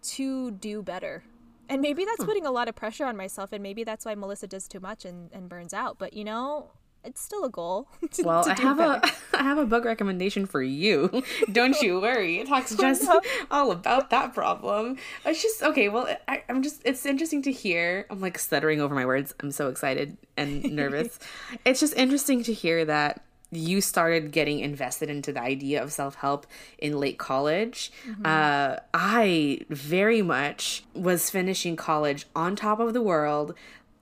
to 0.02 0.52
do 0.52 0.82
better. 0.82 1.24
And 1.68 1.82
maybe 1.82 2.04
that's 2.04 2.22
hmm. 2.22 2.26
putting 2.26 2.46
a 2.46 2.52
lot 2.52 2.68
of 2.68 2.76
pressure 2.76 3.06
on 3.06 3.16
myself, 3.16 3.52
and 3.52 3.62
maybe 3.62 3.84
that's 3.84 4.06
why 4.06 4.16
Melissa 4.16 4.48
does 4.48 4.68
too 4.68 4.80
much 4.80 5.06
and, 5.06 5.30
and 5.32 5.50
burns 5.50 5.74
out. 5.74 5.98
But 6.00 6.14
you 6.14 6.24
know, 6.24 6.72
it's 7.04 7.22
still 7.22 7.44
a 7.44 7.50
goal. 7.50 7.88
To, 8.12 8.24
well, 8.24 8.44
to 8.44 8.52
I 8.52 8.62
have 8.62 8.78
better. 8.78 9.02
a 9.34 9.38
I 9.40 9.44
have 9.44 9.60
a 9.60 9.66
book 9.66 9.86
recommendation 9.86 10.46
for 10.48 10.64
you. 10.64 11.24
Don't 11.52 11.80
you 11.80 12.02
worry. 12.02 12.40
It 12.40 12.48
talks 12.48 12.76
just 12.76 13.08
all 13.52 13.72
about 13.72 14.10
that 14.10 14.34
problem. 14.34 14.98
It's 15.26 15.42
just 15.42 15.62
okay. 15.62 15.90
Well, 15.90 16.08
I, 16.28 16.44
I'm 16.50 16.64
just. 16.64 16.82
It's 16.86 17.06
interesting 17.06 17.44
to 17.44 17.52
hear. 17.52 18.08
I'm 18.10 18.20
like 18.20 18.40
stuttering 18.40 18.82
over 18.82 18.96
my 18.96 19.06
words. 19.06 19.36
I'm 19.42 19.52
so 19.52 19.70
excited 19.70 20.18
and 20.38 20.64
nervous. 20.76 21.20
it's 21.66 21.80
just 21.80 21.94
interesting 21.96 22.42
to 22.44 22.54
hear 22.54 22.84
that 22.86 23.22
you 23.52 23.82
started 23.82 24.32
getting 24.32 24.60
invested 24.60 25.10
into 25.10 25.32
the 25.32 25.42
idea 25.42 25.82
of 25.82 25.92
self 25.92 26.16
help 26.16 26.46
in 26.78 27.00
late 27.00 27.18
college. 27.18 27.92
Mm-hmm. 28.08 28.26
Uh, 28.26 28.78
I 28.94 29.62
very 29.70 30.22
much 30.22 30.84
was 30.94 31.30
finishing 31.30 31.76
college 31.76 32.28
on 32.36 32.56
top 32.56 32.80
of 32.80 32.94
the 32.94 33.02
world, 33.02 33.56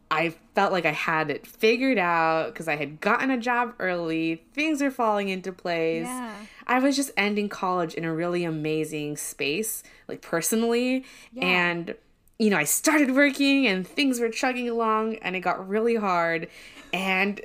I 0.09 0.35
felt 0.55 0.71
like 0.71 0.85
I 0.85 0.91
had 0.91 1.29
it 1.29 1.45
figured 1.45 1.97
out 1.97 2.53
because 2.53 2.67
I 2.67 2.75
had 2.75 3.01
gotten 3.01 3.29
a 3.29 3.37
job 3.37 3.73
early. 3.79 4.43
Things 4.53 4.81
are 4.81 4.91
falling 4.91 5.29
into 5.29 5.51
place. 5.51 6.05
Yeah. 6.05 6.33
I 6.65 6.79
was 6.79 6.95
just 6.95 7.11
ending 7.17 7.49
college 7.49 7.93
in 7.93 8.05
a 8.05 8.13
really 8.13 8.43
amazing 8.43 9.17
space, 9.17 9.83
like 10.07 10.21
personally. 10.21 11.05
Yeah. 11.33 11.45
And, 11.45 11.95
you 12.39 12.49
know, 12.49 12.57
I 12.57 12.63
started 12.63 13.15
working 13.15 13.67
and 13.67 13.85
things 13.85 14.19
were 14.19 14.29
chugging 14.29 14.69
along 14.69 15.15
and 15.15 15.35
it 15.35 15.41
got 15.41 15.67
really 15.67 15.95
hard. 15.95 16.47
And 16.93 17.41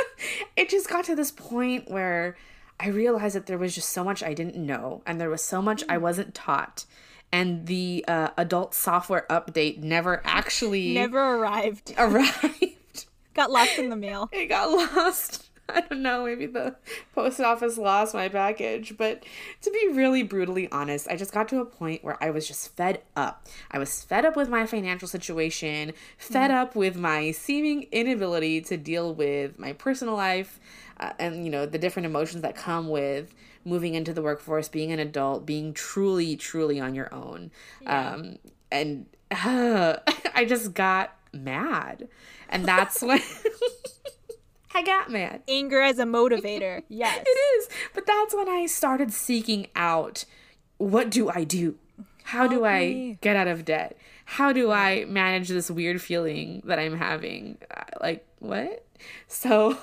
it 0.56 0.70
just 0.70 0.88
got 0.88 1.04
to 1.06 1.14
this 1.14 1.30
point 1.30 1.90
where 1.90 2.36
I 2.80 2.88
realized 2.88 3.36
that 3.36 3.46
there 3.46 3.58
was 3.58 3.74
just 3.74 3.90
so 3.90 4.02
much 4.02 4.22
I 4.22 4.32
didn't 4.32 4.56
know 4.56 5.02
and 5.04 5.20
there 5.20 5.30
was 5.30 5.42
so 5.42 5.60
much 5.60 5.84
I 5.88 5.96
mm. 5.96 6.02
wasn't 6.02 6.34
taught 6.34 6.86
and 7.32 7.66
the 7.66 8.04
uh, 8.08 8.28
adult 8.36 8.74
software 8.74 9.26
update 9.30 9.78
never 9.82 10.22
actually 10.24 10.94
never 10.94 11.18
arrived. 11.18 11.94
Arrived. 11.98 13.06
got 13.34 13.50
lost 13.50 13.78
in 13.78 13.90
the 13.90 13.96
mail. 13.96 14.28
It 14.32 14.46
got 14.46 14.70
lost. 14.70 15.44
I 15.70 15.82
don't 15.82 16.00
know, 16.00 16.24
maybe 16.24 16.46
the 16.46 16.76
post 17.14 17.40
office 17.40 17.76
lost 17.76 18.14
my 18.14 18.30
package, 18.30 18.96
but 18.96 19.22
to 19.60 19.70
be 19.70 19.90
really 19.92 20.22
brutally 20.22 20.66
honest, 20.72 21.06
I 21.10 21.16
just 21.16 21.30
got 21.30 21.46
to 21.48 21.60
a 21.60 21.66
point 21.66 22.02
where 22.02 22.16
I 22.24 22.30
was 22.30 22.48
just 22.48 22.74
fed 22.74 23.02
up. 23.14 23.46
I 23.70 23.78
was 23.78 24.02
fed 24.02 24.24
up 24.24 24.34
with 24.34 24.48
my 24.48 24.64
financial 24.64 25.06
situation, 25.06 25.92
fed 26.16 26.50
mm. 26.50 26.54
up 26.54 26.74
with 26.74 26.96
my 26.96 27.32
seeming 27.32 27.86
inability 27.92 28.62
to 28.62 28.78
deal 28.78 29.14
with 29.14 29.58
my 29.58 29.74
personal 29.74 30.14
life 30.14 30.58
uh, 31.00 31.12
and 31.18 31.44
you 31.44 31.50
know 31.50 31.66
the 31.66 31.78
different 31.78 32.06
emotions 32.06 32.42
that 32.42 32.56
come 32.56 32.88
with 32.88 33.34
moving 33.68 33.94
into 33.94 34.12
the 34.12 34.22
workforce, 34.22 34.68
being 34.68 34.92
an 34.92 34.98
adult, 34.98 35.46
being 35.46 35.72
truly, 35.72 36.36
truly 36.36 36.80
on 36.80 36.94
your 36.94 37.12
own. 37.12 37.50
Yeah. 37.82 38.14
Um, 38.14 38.38
and 38.70 39.06
uh, 39.30 39.96
I 40.34 40.44
just 40.44 40.74
got 40.74 41.14
mad. 41.32 42.08
And 42.48 42.64
that's 42.64 43.02
when 43.02 43.20
I 44.74 44.82
got 44.82 45.10
mad. 45.10 45.42
Anger 45.48 45.80
as 45.80 45.98
a 45.98 46.04
motivator. 46.04 46.82
Yes. 46.88 47.22
it 47.24 47.28
is. 47.28 47.68
But 47.94 48.06
that's 48.06 48.34
when 48.34 48.48
I 48.48 48.66
started 48.66 49.12
seeking 49.12 49.66
out 49.76 50.24
what 50.78 51.10
do 51.10 51.28
I 51.28 51.44
do? 51.44 51.76
How 52.24 52.46
do 52.46 52.64
I 52.64 53.18
get 53.20 53.36
out 53.36 53.48
of 53.48 53.64
debt? 53.64 53.96
How 54.24 54.52
do 54.52 54.70
I 54.70 55.04
manage 55.06 55.48
this 55.48 55.70
weird 55.70 56.00
feeling 56.00 56.62
that 56.66 56.78
I'm 56.78 56.96
having? 56.96 57.58
Uh, 57.74 57.84
like, 58.00 58.26
what? 58.38 58.84
So 59.26 59.78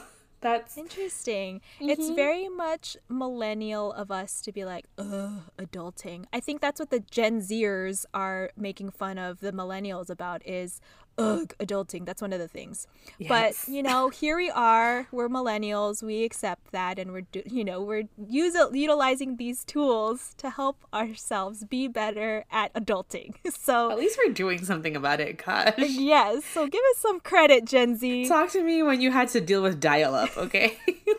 that's 0.46 0.78
interesting. 0.78 1.60
Mm-hmm. 1.80 1.90
It's 1.90 2.10
very 2.12 2.48
much 2.50 2.96
millennial 3.10 3.92
of 3.94 4.12
us 4.12 4.42
to 4.42 4.52
be 4.52 4.64
like, 4.64 4.86
ugh, 5.00 5.42
adulting. 5.58 6.26
I 6.32 6.40
think 6.40 6.62
that's 6.62 6.80
what 6.80 6.92
the 6.92 7.00
Gen 7.00 7.42
Zers 7.42 8.06
are 8.14 8.52
making 8.56 8.92
fun 8.92 9.18
of 9.18 9.40
the 9.40 9.52
millennials 9.52 10.08
about 10.08 10.46
is, 10.48 10.80
ugh, 11.18 11.54
adulting. 11.60 12.06
That's 12.06 12.22
one 12.22 12.34
of 12.34 12.40
the 12.40 12.48
things. 12.48 12.88
Yes. 13.18 13.30
But 13.30 13.74
you 13.74 13.84
know, 13.84 14.10
here 14.10 14.38
we 14.38 14.50
are. 14.50 15.08
We're 15.12 15.30
millennials. 15.30 16.04
We 16.04 16.24
accept 16.24 16.72
that, 16.72 17.00
and 17.00 17.12
we're 17.12 17.22
do, 17.22 17.42
you 17.46 17.64
know 17.64 17.82
we're 17.82 18.04
use, 18.18 18.56
utilizing 18.74 19.38
these 19.38 19.64
tools 19.64 20.34
to 20.38 20.50
help 20.50 20.86
ourselves 20.94 21.64
be 21.66 21.88
better 21.88 22.46
at 22.52 22.74
adulting. 22.74 23.36
So 23.66 23.90
at 23.90 23.98
least 23.98 24.20
we're 24.24 24.34
doing 24.34 24.64
something 24.64 24.96
about 24.96 25.20
it, 25.20 25.44
gosh. 25.44 25.74
Yes. 25.78 26.46
So 26.46 26.68
give 26.68 26.82
us 26.92 27.00
some 27.00 27.20
credit, 27.20 27.66
Gen 27.66 27.96
Z. 27.96 28.28
Talk 28.28 28.52
to 28.52 28.62
me 28.62 28.84
when 28.84 29.02
you 29.02 29.12
had 29.12 29.30
to 29.30 29.42
deal 29.42 29.64
with 29.64 29.80
dial-up, 29.80 30.38
okay? 30.38 30.78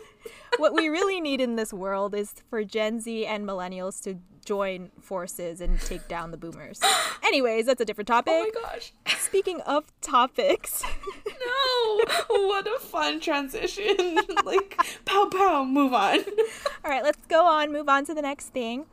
what 0.57 0.73
we 0.73 0.87
really 0.87 1.19
need 1.19 1.41
in 1.41 1.55
this 1.55 1.73
world 1.73 2.15
is 2.15 2.33
for 2.49 2.63
Gen 2.63 3.01
Z 3.01 3.25
and 3.25 3.45
millennials 3.45 4.01
to 4.03 4.19
join 4.47 4.89
forces 5.01 5.59
and 5.59 5.77
take 5.81 6.07
down 6.07 6.31
the 6.31 6.37
boomers. 6.37 6.79
Anyways, 7.23 7.65
that's 7.65 7.81
a 7.81 7.85
different 7.85 8.07
topic. 8.07 8.33
Oh 8.33 8.49
my 8.55 8.61
gosh. 8.61 8.93
Speaking 9.19 9.59
of 9.61 9.91
topics. 9.99 10.83
no. 11.27 11.99
What 12.29 12.65
a 12.65 12.79
fun 12.79 13.19
transition. 13.19 14.17
like 14.45 14.81
pow 15.03 15.27
pow, 15.29 15.65
move 15.65 15.93
on. 15.93 16.19
All 16.85 16.89
right, 16.89 17.03
let's 17.03 17.25
go 17.27 17.45
on, 17.45 17.73
move 17.73 17.89
on 17.89 18.05
to 18.05 18.13
the 18.13 18.21
next 18.21 18.49
thing. 18.49 18.85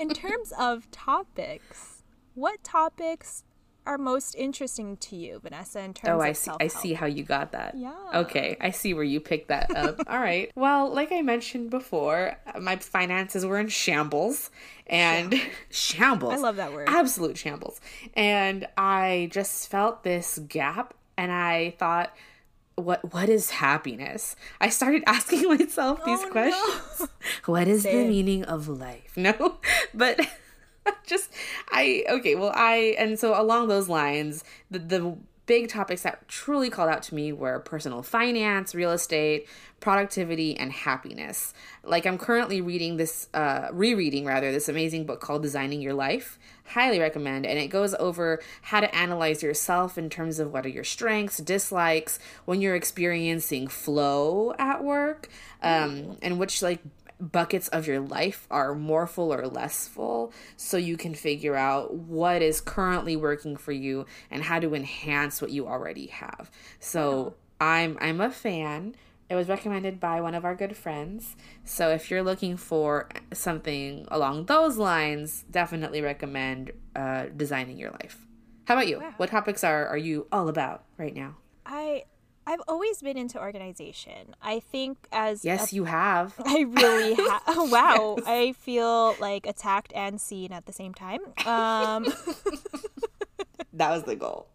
In 0.00 0.08
terms 0.08 0.54
of 0.58 0.90
topics, 0.90 2.02
what 2.34 2.64
topics 2.64 3.44
are 3.86 3.98
most 3.98 4.34
interesting 4.34 4.96
to 4.98 5.16
you, 5.16 5.40
Vanessa, 5.40 5.80
in 5.80 5.90
oh, 5.90 5.92
terms 5.92 6.08
oh, 6.08 6.20
I 6.20 6.32
see, 6.32 6.50
I 6.60 6.66
see 6.68 6.92
how 6.92 7.06
you 7.06 7.24
got 7.24 7.52
that. 7.52 7.74
Yeah. 7.76 7.92
Okay, 8.14 8.56
I 8.60 8.70
see 8.70 8.94
where 8.94 9.04
you 9.04 9.20
picked 9.20 9.48
that 9.48 9.74
up. 9.74 10.00
All 10.06 10.18
right. 10.18 10.50
Well, 10.54 10.92
like 10.92 11.12
I 11.12 11.22
mentioned 11.22 11.70
before, 11.70 12.36
my 12.60 12.76
finances 12.76 13.44
were 13.44 13.58
in 13.58 13.68
shambles 13.68 14.50
and 14.86 15.34
shambles. 15.70 16.34
I 16.34 16.36
love 16.36 16.56
that 16.56 16.72
word. 16.72 16.88
Absolute 16.88 17.36
shambles. 17.36 17.80
And 18.14 18.66
I 18.76 19.28
just 19.32 19.70
felt 19.70 20.04
this 20.04 20.38
gap 20.38 20.94
and 21.16 21.32
I 21.32 21.74
thought 21.78 22.14
what 22.76 23.12
what 23.12 23.28
is 23.28 23.50
happiness? 23.50 24.36
I 24.60 24.68
started 24.68 25.02
asking 25.06 25.44
myself 25.48 26.04
these 26.04 26.20
oh, 26.22 26.30
questions. 26.30 27.00
No. 27.00 27.06
What 27.46 27.68
is 27.68 27.82
Same. 27.82 27.98
the 28.04 28.08
meaning 28.08 28.44
of 28.44 28.68
life? 28.68 29.16
No. 29.16 29.58
But 29.94 30.20
just 31.06 31.30
I 31.70 32.04
okay, 32.08 32.34
well 32.34 32.52
I 32.54 32.94
and 32.98 33.18
so 33.18 33.40
along 33.40 33.68
those 33.68 33.88
lines, 33.88 34.44
the 34.70 34.78
the 34.78 35.16
big 35.46 35.68
topics 35.68 36.02
that 36.02 36.26
truly 36.28 36.70
called 36.70 36.88
out 36.88 37.02
to 37.02 37.14
me 37.14 37.32
were 37.32 37.58
personal 37.58 38.02
finance, 38.02 38.74
real 38.74 38.92
estate, 38.92 39.48
productivity, 39.80 40.56
and 40.56 40.72
happiness. 40.72 41.52
Like 41.82 42.06
I'm 42.06 42.16
currently 42.16 42.60
reading 42.60 42.96
this, 42.96 43.28
uh, 43.34 43.68
rereading 43.72 44.24
rather, 44.24 44.52
this 44.52 44.68
amazing 44.68 45.04
book 45.04 45.20
called 45.20 45.42
Designing 45.42 45.80
Your 45.80 45.94
Life. 45.94 46.38
Highly 46.64 47.00
recommend. 47.00 47.44
And 47.44 47.58
it 47.58 47.68
goes 47.68 47.92
over 47.94 48.40
how 48.62 48.80
to 48.80 48.94
analyze 48.94 49.42
yourself 49.42 49.98
in 49.98 50.08
terms 50.08 50.38
of 50.38 50.52
what 50.52 50.64
are 50.64 50.70
your 50.70 50.84
strengths, 50.84 51.38
dislikes, 51.38 52.20
when 52.44 52.60
you're 52.60 52.76
experiencing 52.76 53.66
flow 53.66 54.54
at 54.58 54.82
work, 54.84 55.28
um, 55.62 56.16
and 56.22 56.38
which 56.38 56.62
like 56.62 56.80
buckets 57.22 57.68
of 57.68 57.86
your 57.86 58.00
life 58.00 58.48
are 58.50 58.74
more 58.74 59.06
full 59.06 59.32
or 59.32 59.46
less 59.46 59.86
full 59.86 60.32
so 60.56 60.76
you 60.76 60.96
can 60.96 61.14
figure 61.14 61.54
out 61.54 61.94
what 61.94 62.42
is 62.42 62.60
currently 62.60 63.14
working 63.14 63.56
for 63.56 63.70
you 63.70 64.04
and 64.30 64.42
how 64.42 64.58
to 64.58 64.74
enhance 64.74 65.40
what 65.40 65.52
you 65.52 65.68
already 65.68 66.08
have. 66.08 66.50
So 66.80 67.34
I'm 67.60 67.96
I'm 68.00 68.20
a 68.20 68.30
fan. 68.30 68.96
It 69.30 69.36
was 69.36 69.48
recommended 69.48 70.00
by 70.00 70.20
one 70.20 70.34
of 70.34 70.44
our 70.44 70.54
good 70.54 70.76
friends. 70.76 71.36
So 71.64 71.90
if 71.90 72.10
you're 72.10 72.24
looking 72.24 72.56
for 72.56 73.08
something 73.32 74.06
along 74.10 74.46
those 74.46 74.76
lines, 74.76 75.44
definitely 75.50 76.02
recommend 76.02 76.72
uh, 76.94 77.26
designing 77.34 77.78
your 77.78 77.92
life. 77.92 78.26
How 78.66 78.74
about 78.74 78.88
you? 78.88 78.98
Wow. 78.98 79.14
What 79.16 79.30
topics 79.30 79.64
are 79.64 79.86
are 79.86 79.96
you 79.96 80.26
all 80.32 80.48
about 80.48 80.84
right 80.98 81.14
now? 81.14 81.36
I 81.64 82.04
I've 82.46 82.60
always 82.66 83.00
been 83.02 83.16
into 83.16 83.38
organization. 83.40 84.34
I 84.42 84.60
think 84.60 84.98
as 85.12 85.44
yes, 85.44 85.72
a, 85.72 85.76
you 85.76 85.84
have. 85.84 86.34
I 86.44 86.60
really 86.68 87.14
have. 87.30 87.42
Oh, 87.46 87.68
wow, 87.70 88.16
yes. 88.18 88.26
I 88.26 88.52
feel 88.52 89.14
like 89.20 89.46
attacked 89.46 89.92
and 89.94 90.20
seen 90.20 90.52
at 90.52 90.66
the 90.66 90.72
same 90.72 90.94
time. 90.94 91.20
Um, 91.46 92.04
that 93.72 93.90
was 93.90 94.04
the 94.04 94.16
goal. 94.16 94.48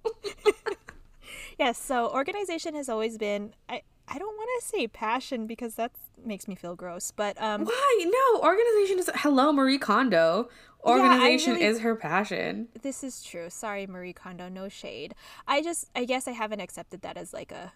Yes, 1.58 1.80
so 1.80 2.10
organization 2.10 2.76
has 2.76 2.88
always 2.88 3.18
been 3.18 3.54
I 3.68 3.82
I 4.08 4.20
don't 4.20 4.38
want 4.38 4.50
to 4.62 4.68
say 4.68 4.88
passion 4.88 5.48
because 5.48 5.76
that 5.76 5.92
makes 6.26 6.48
me 6.48 6.56
feel 6.56 6.76
gross, 6.76 7.12
but 7.12 7.40
um 7.42 7.66
Why? 7.66 8.06
No, 8.06 8.42
organization 8.42 9.00
is 9.00 9.10
hello 9.16 9.52
Marie 9.52 9.78
Kondo. 9.78 10.50
Organization 10.84 11.54
really- 11.54 11.66
is 11.66 11.80
her 11.80 11.96
passion. 11.96 12.68
this 12.82 13.04
is 13.04 13.22
true. 13.24 13.50
Sorry 13.50 13.88
Marie 13.88 14.14
Kondo, 14.14 14.50
no 14.50 14.70
shade. 14.70 15.16
I 15.48 15.62
just 15.62 15.90
I 15.96 16.06
guess 16.06 16.28
I 16.28 16.32
haven't 16.32 16.62
accepted 16.62 17.02
that 17.02 17.18
as 17.18 17.34
like 17.34 17.52
a 17.52 17.74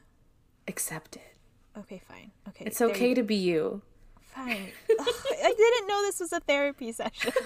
Accept 0.68 1.16
it. 1.18 1.36
okay, 1.78 2.02
fine. 2.08 2.32
Okay. 2.50 2.66
It's 2.66 2.82
okay 2.82 3.14
to 3.14 3.24
be 3.24 3.36
you. 3.36 3.82
Fine. 4.22 4.68
Ugh, 4.90 4.98
I 5.44 5.54
didn't 5.58 5.88
know 5.88 6.02
this 6.04 6.20
was 6.20 6.32
a 6.32 6.40
therapy 6.40 6.92
session. 6.92 7.34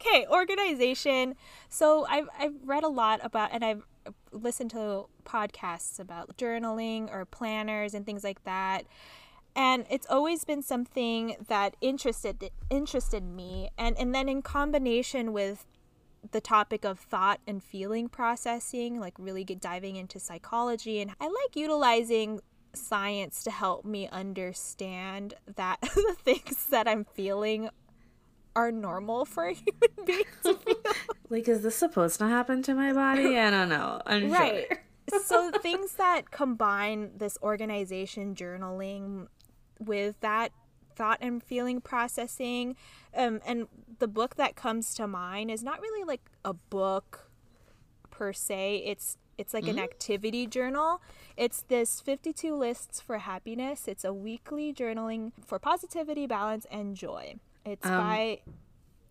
okay, 0.00 0.26
organization. 0.30 1.34
So 1.68 2.06
I've 2.08 2.28
I've 2.38 2.54
read 2.64 2.84
a 2.84 2.88
lot 2.88 3.20
about 3.22 3.50
and 3.52 3.64
I've 3.64 3.84
listened 4.32 4.70
to 4.70 5.06
podcasts 5.24 5.98
about 5.98 6.36
journaling 6.36 7.12
or 7.12 7.24
planners 7.24 7.94
and 7.94 8.06
things 8.06 8.24
like 8.24 8.44
that. 8.44 8.84
And 9.56 9.84
it's 9.90 10.06
always 10.08 10.44
been 10.44 10.62
something 10.62 11.36
that 11.48 11.74
interested 11.80 12.50
interested 12.70 13.24
me 13.24 13.70
and 13.76 13.98
and 13.98 14.14
then 14.14 14.28
in 14.28 14.42
combination 14.42 15.32
with 15.32 15.66
the 16.32 16.40
topic 16.40 16.84
of 16.84 16.98
thought 16.98 17.40
and 17.46 17.62
feeling 17.62 18.08
processing, 18.08 19.00
like 19.00 19.14
really 19.18 19.44
get 19.44 19.60
diving 19.60 19.96
into 19.96 20.18
psychology. 20.20 21.00
And 21.00 21.12
I 21.20 21.24
like 21.24 21.56
utilizing 21.56 22.40
science 22.74 23.42
to 23.44 23.50
help 23.50 23.84
me 23.84 24.08
understand 24.08 25.34
that 25.56 25.80
the 25.82 26.16
things 26.22 26.66
that 26.66 26.86
I'm 26.86 27.04
feeling 27.04 27.70
are 28.54 28.72
normal 28.72 29.24
for 29.24 29.46
a 29.46 29.52
human 29.54 30.04
being 30.06 30.24
to 30.44 30.54
feel. 30.64 30.76
Like, 31.30 31.48
is 31.48 31.62
this 31.62 31.76
supposed 31.76 32.18
to 32.18 32.26
happen 32.26 32.62
to 32.64 32.74
my 32.74 32.92
body? 32.92 33.38
I 33.38 33.50
don't 33.50 33.68
know. 33.68 34.02
I'm 34.04 34.30
Right. 34.40 34.66
sure. 35.10 35.22
so 35.22 35.50
things 35.62 35.92
that 35.94 36.30
combine 36.30 37.12
this 37.16 37.38
organization 37.42 38.34
journaling 38.34 39.28
with 39.78 40.18
that 40.20 40.52
thought 40.96 41.18
and 41.22 41.42
feeling 41.42 41.80
processing 41.80 42.76
um, 43.16 43.40
and 43.46 43.68
the 44.00 44.08
book 44.08 44.36
that 44.36 44.54
comes 44.56 44.94
to 44.94 45.06
mind 45.06 45.50
is 45.50 45.62
not 45.62 45.80
really 45.80 46.04
like 46.04 46.20
a 46.44 46.52
book 46.52 47.30
per 48.10 48.32
se 48.34 48.82
it's 48.84 49.16
it's 49.38 49.54
like 49.54 49.66
an 49.66 49.78
activity 49.78 50.46
journal 50.46 51.00
it's 51.38 51.62
this 51.68 52.00
52 52.02 52.54
lists 52.54 53.00
for 53.00 53.16
happiness 53.18 53.88
it's 53.88 54.04
a 54.04 54.12
weekly 54.12 54.74
journaling 54.74 55.32
for 55.46 55.58
positivity 55.58 56.26
balance 56.26 56.66
and 56.70 56.96
joy 56.96 57.34
it's 57.64 57.86
by 57.88 58.40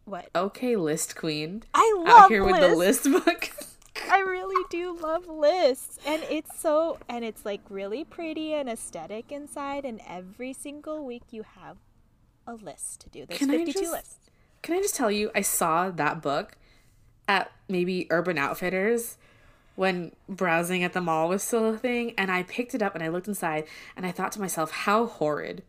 what 0.10 0.30
Okay, 0.36 0.75
list 0.75 1.16
queen. 1.16 1.63
i 1.74 1.94
love 1.98 2.08
Out 2.24 2.30
here 2.32 2.44
with 2.44 2.60
the 2.60 2.75
list 2.75 3.04
book. 3.04 3.51
I 4.12 4.20
really 4.20 4.63
do 4.70 4.98
love 4.98 5.28
lists. 5.28 6.00
And 6.06 6.24
it's 6.30 6.60
so 6.60 6.98
and 7.08 7.24
it's 7.25 7.46
like 7.46 7.62
really 7.70 8.04
pretty 8.04 8.54
and 8.54 8.70
aesthetic 8.70 9.32
inside 9.32 9.86
and 9.86 10.00
every 10.08 10.54
single 10.54 11.06
week 11.06 11.24
you 11.32 11.44
have 11.60 11.78
a 12.48 12.54
list 12.56 13.01
to 13.01 13.10
do. 13.10 13.25
There's 13.25 13.39
Can 13.39 13.51
I 13.51 13.58
52 13.58 13.80
just- 13.80 13.92
lists. 13.92 14.16
Can 14.62 14.75
I 14.75 14.82
just 14.82 14.96
tell 14.96 15.10
you, 15.10 15.32
I 15.34 15.39
saw 15.42 15.89
that 15.89 16.22
book 16.22 16.58
at 17.30 17.50
maybe 17.70 18.08
Urban 18.10 18.38
Outfitters 18.38 19.18
when 19.75 20.12
browsing 20.28 20.84
at 20.84 20.92
the 20.92 21.00
mall 21.00 21.30
was 21.30 21.42
still 21.42 21.66
a 21.74 21.78
thing, 21.78 22.13
and 22.18 22.30
I 22.30 22.44
picked 22.44 22.75
it 22.75 22.82
up 22.82 22.94
and 22.94 23.01
I 23.01 23.08
looked 23.08 23.30
inside 23.30 23.63
and 23.96 24.06
I 24.06 24.12
thought 24.12 24.34
to 24.34 24.42
myself, 24.42 24.72
how 24.72 25.06
horrid. 25.06 25.63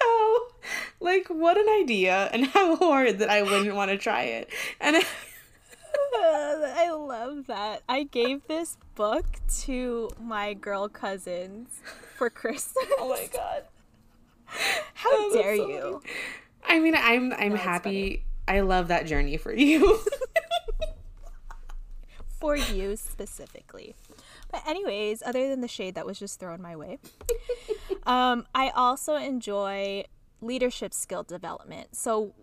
how, 0.00 0.46
like, 1.14 1.28
what 1.28 1.56
an 1.56 1.66
idea, 1.80 2.28
and 2.32 2.46
how 2.54 2.76
horrid 2.76 3.18
that 3.20 3.30
I 3.30 3.42
wouldn't 3.42 3.74
want 3.74 3.90
to 3.90 3.98
try 3.98 4.22
it. 4.22 4.48
And 4.80 4.96
I, 4.96 5.02
I 6.86 6.90
love 6.90 7.46
that. 7.46 7.82
I 7.88 8.04
gave 8.04 8.46
this 8.46 8.76
book 8.94 9.26
to 9.62 10.10
my 10.20 10.54
girl 10.54 10.88
cousins 10.88 11.80
for 12.16 12.30
Christmas. 12.30 12.84
oh 12.98 13.08
my 13.08 13.28
god. 13.32 13.64
How 14.94 15.10
Oh, 15.12 15.30
dare 15.34 15.56
so 15.56 15.68
you? 15.68 16.02
I 16.66 16.78
mean, 16.78 16.94
I'm 16.96 17.32
I'm 17.32 17.54
happy. 17.56 18.24
I 18.46 18.60
love 18.60 18.88
that 18.88 19.06
journey 19.06 19.36
for 19.36 19.52
you. 19.52 20.00
For 22.40 22.56
you 22.56 22.96
specifically. 22.96 23.94
But 24.52 24.62
anyways, 24.66 25.22
other 25.24 25.48
than 25.48 25.60
the 25.62 25.68
shade 25.68 25.94
that 25.94 26.04
was 26.06 26.18
just 26.18 26.38
thrown 26.38 26.60
my 26.60 26.76
way, 26.76 26.98
um, 28.04 28.46
I 28.54 28.68
also 28.70 29.14
enjoy 29.16 30.04
leadership 30.44 30.92
skill 30.94 31.22
development. 31.22 31.96
So 31.96 32.34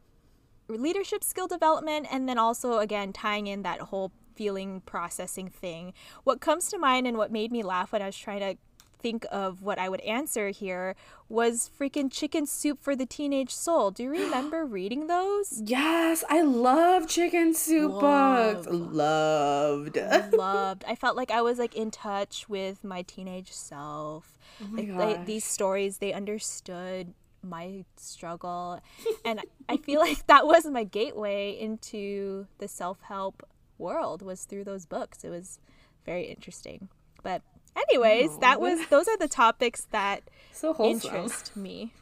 leadership 0.67 1.23
skill 1.23 1.47
development 1.47 2.07
and 2.11 2.27
then 2.27 2.37
also 2.37 2.79
again 2.79 3.13
tying 3.13 3.47
in 3.47 3.63
that 3.63 3.79
whole 3.79 4.11
feeling 4.35 4.81
processing 4.81 5.49
thing. 5.49 5.93
What 6.23 6.41
comes 6.41 6.69
to 6.69 6.77
mind 6.77 7.07
and 7.07 7.17
what 7.17 7.31
made 7.31 7.51
me 7.51 7.63
laugh 7.63 7.91
when 7.91 8.01
I 8.01 8.07
was 8.07 8.17
trying 8.17 8.39
to 8.39 8.57
think 9.01 9.25
of 9.31 9.61
what 9.63 9.79
I 9.79 9.89
would 9.89 10.01
answer 10.01 10.49
here 10.49 10.95
was 11.27 11.69
freaking 11.79 12.11
chicken 12.11 12.45
soup 12.45 12.81
for 12.81 12.95
the 12.95 13.05
teenage 13.05 13.51
soul. 13.51 13.91
Do 13.91 14.03
you 14.03 14.11
remember 14.25 14.65
reading 14.65 15.07
those? 15.07 15.61
Yes, 15.65 16.23
I 16.29 16.41
love 16.41 17.07
chicken 17.07 17.53
soup 17.53 17.99
books. 17.99 18.67
Loved. 18.69 19.97
loved. 20.33 20.83
I 20.87 20.95
felt 20.95 21.17
like 21.17 21.31
I 21.31 21.41
was 21.41 21.57
like 21.57 21.75
in 21.75 21.91
touch 21.91 22.47
with 22.47 22.83
my 22.83 23.01
teenage 23.01 23.51
self. 23.51 24.37
Oh 24.61 24.67
like 24.75 25.19
they, 25.19 25.23
these 25.25 25.45
stories, 25.45 25.97
they 25.97 26.13
understood 26.13 27.13
my 27.43 27.85
struggle, 27.97 28.79
and 29.25 29.41
I 29.67 29.77
feel 29.77 29.99
like 29.99 30.25
that 30.27 30.45
was 30.45 30.65
my 30.65 30.83
gateway 30.83 31.51
into 31.59 32.47
the 32.57 32.67
self 32.67 33.01
help 33.01 33.47
world 33.77 34.21
was 34.21 34.45
through 34.45 34.63
those 34.63 34.85
books. 34.85 35.23
It 35.23 35.29
was 35.29 35.59
very 36.05 36.25
interesting. 36.25 36.89
But 37.23 37.41
anyways, 37.75 38.37
that 38.39 38.59
was 38.61 38.79
those 38.89 39.07
are 39.07 39.17
the 39.17 39.27
topics 39.27 39.87
that 39.91 40.23
So 40.51 40.73
wholesome. 40.73 41.15
interest 41.15 41.55
me. 41.55 41.93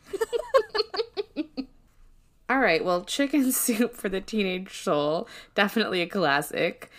All 2.49 2.57
right, 2.57 2.83
well, 2.83 3.03
chicken 3.03 3.51
soup 3.51 3.95
for 3.95 4.09
the 4.09 4.21
teenage 4.21 4.81
soul, 4.81 5.27
definitely 5.53 6.01
a 6.01 6.07
classic. 6.07 6.89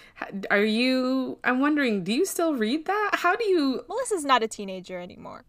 Are 0.48 0.62
you? 0.62 1.38
I'm 1.42 1.58
wondering, 1.58 2.04
do 2.04 2.12
you 2.12 2.24
still 2.24 2.54
read 2.54 2.86
that? 2.86 3.10
How 3.14 3.34
do 3.34 3.44
you? 3.44 3.84
Melissa's 3.88 4.24
not 4.24 4.44
a 4.44 4.48
teenager 4.48 5.00
anymore. 5.00 5.44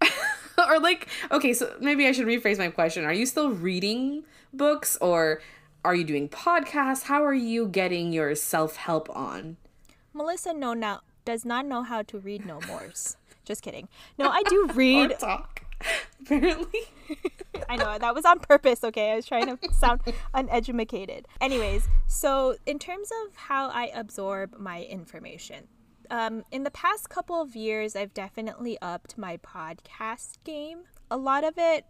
Or 0.72 0.80
like, 0.80 1.08
okay, 1.32 1.54
so 1.54 1.76
maybe 1.80 2.08
I 2.08 2.12
should 2.12 2.28
rephrase 2.28 2.58
my 2.58 2.70
question. 2.70 3.04
Are 3.04 3.14
you 3.14 3.26
still 3.26 3.52
reading 3.52 4.24
books, 4.54 4.98
or 5.02 5.42
are 5.84 5.96
you 5.96 6.04
doing 6.04 6.30
podcasts? 6.30 7.04
How 7.04 7.24
are 7.24 7.34
you 7.34 7.68
getting 7.68 8.14
your 8.14 8.36
self 8.36 8.76
help 8.76 9.10
on? 9.16 9.58
Melissa 10.14 10.54
no 10.54 10.74
now 10.74 11.02
does 11.26 11.46
not 11.46 11.66
know 11.66 11.84
how 11.84 12.02
to 12.04 12.20
read 12.20 12.46
no 12.46 12.60
mores. 12.68 13.18
Just 13.46 13.62
kidding. 13.62 13.88
No, 14.18 14.30
I 14.30 14.44
do 14.44 14.70
read 14.74 15.18
talk. 15.20 15.64
Apparently. 16.22 16.82
I 17.68 17.76
know 17.76 17.98
that 17.98 18.14
was 18.14 18.26
on 18.26 18.40
purpose, 18.40 18.84
okay? 18.84 19.12
I 19.12 19.16
was 19.16 19.26
trying 19.26 19.48
to 19.48 19.74
sound 19.74 20.02
uneducated. 20.34 21.28
Anyways, 21.40 21.88
so 22.08 22.56
in 22.66 22.78
terms 22.80 23.10
of 23.26 23.36
how 23.36 23.70
I 23.70 23.90
absorb 23.94 24.58
my 24.60 24.84
information, 24.84 25.68
um, 26.12 26.44
in 26.52 26.64
the 26.64 26.72
past 26.72 27.10
couple 27.10 27.42
of 27.42 27.56
years, 27.56 27.96
I've 27.96 28.14
definitely 28.14 28.78
upped 28.82 29.18
my 29.18 29.38
podcast 29.38 30.34
game. 30.44 30.84
A 31.10 31.18
lot 31.18 31.44
of 31.44 31.54
it 31.58 31.86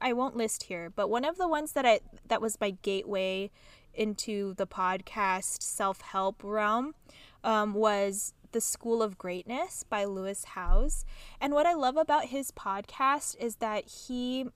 I 0.00 0.12
won't 0.12 0.36
list 0.36 0.64
here, 0.64 0.90
but 0.90 1.08
one 1.08 1.24
of 1.24 1.38
the 1.38 1.48
ones 1.48 1.72
that 1.72 1.86
I 1.86 2.00
that 2.28 2.42
was 2.42 2.60
my 2.60 2.70
gateway 2.70 3.50
into 3.94 4.52
the 4.54 4.66
podcast 4.66 5.62
self 5.62 6.02
help 6.02 6.42
realm 6.44 6.94
um, 7.42 7.72
was 7.72 8.34
the 8.52 8.60
School 8.60 9.02
of 9.02 9.16
Greatness 9.16 9.82
by 9.82 10.04
Lewis 10.04 10.44
Howes. 10.44 11.06
And 11.40 11.54
what 11.54 11.64
I 11.64 11.72
love 11.72 11.96
about 11.96 12.26
his 12.26 12.50
podcast 12.50 13.34
is 13.40 13.56
that 13.56 13.88
he 13.88 14.46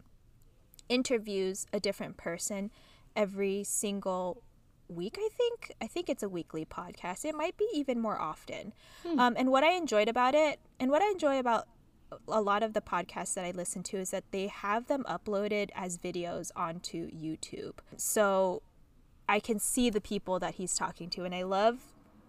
interviews 0.91 1.67
a 1.73 1.81
different 1.81 2.19
person 2.19 2.71
every 3.17 3.65
single 3.65 4.43
week 4.89 5.19
i 5.19 5.29
think. 5.37 5.73
I 5.81 5.87
think 5.87 6.09
it's 6.09 6.23
a 6.23 6.29
weekly 6.29 6.65
podcast. 6.65 7.25
It 7.25 7.35
might 7.35 7.57
be 7.57 7.69
even 7.75 8.01
more 8.01 8.19
often. 8.19 8.73
Um, 9.19 9.35
and 9.37 9.51
what 9.51 9.65
i 9.65 9.73
enjoyed 9.73 10.09
about 10.09 10.35
it 10.35 10.61
and 10.81 10.91
what 10.91 11.03
i 11.03 11.11
enjoy 11.11 11.39
about 11.39 11.69
a 12.27 12.41
lot 12.41 12.63
of 12.63 12.73
the 12.73 12.81
podcasts 12.81 13.35
that 13.35 13.45
i 13.45 13.51
listen 13.51 13.83
to 13.85 13.99
is 13.99 14.11
that 14.11 14.25
they 14.31 14.47
have 14.47 14.87
them 14.87 15.05
uploaded 15.05 15.71
as 15.75 15.99
videos 15.99 16.51
onto 16.57 17.11
youtube. 17.11 17.79
So 17.97 18.63
i 19.29 19.41
can 19.41 19.59
see 19.59 19.91
the 19.91 20.01
people 20.01 20.39
that 20.39 20.55
he's 20.55 20.75
talking 20.75 21.11
to 21.11 21.25
and 21.25 21.35
i 21.35 21.43
love 21.43 21.79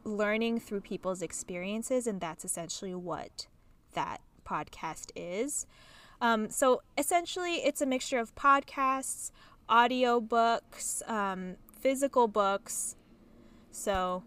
learning 0.04 0.60
through 0.60 0.82
people's 0.82 1.22
experiences 1.22 2.08
and 2.08 2.20
that's 2.22 2.44
essentially 2.46 2.96
what 2.96 3.48
that 3.94 4.22
podcast 4.46 5.12
is. 5.16 5.66
Um, 6.22 6.50
so 6.50 6.82
essentially, 6.98 7.56
it's 7.56 7.82
a 7.82 7.86
mixture 7.86 8.20
of 8.20 8.36
podcasts, 8.36 9.32
audiobooks, 9.70 11.08
um, 11.10 11.56
physical 11.80 12.28
books. 12.28 12.96
So, 13.72 14.24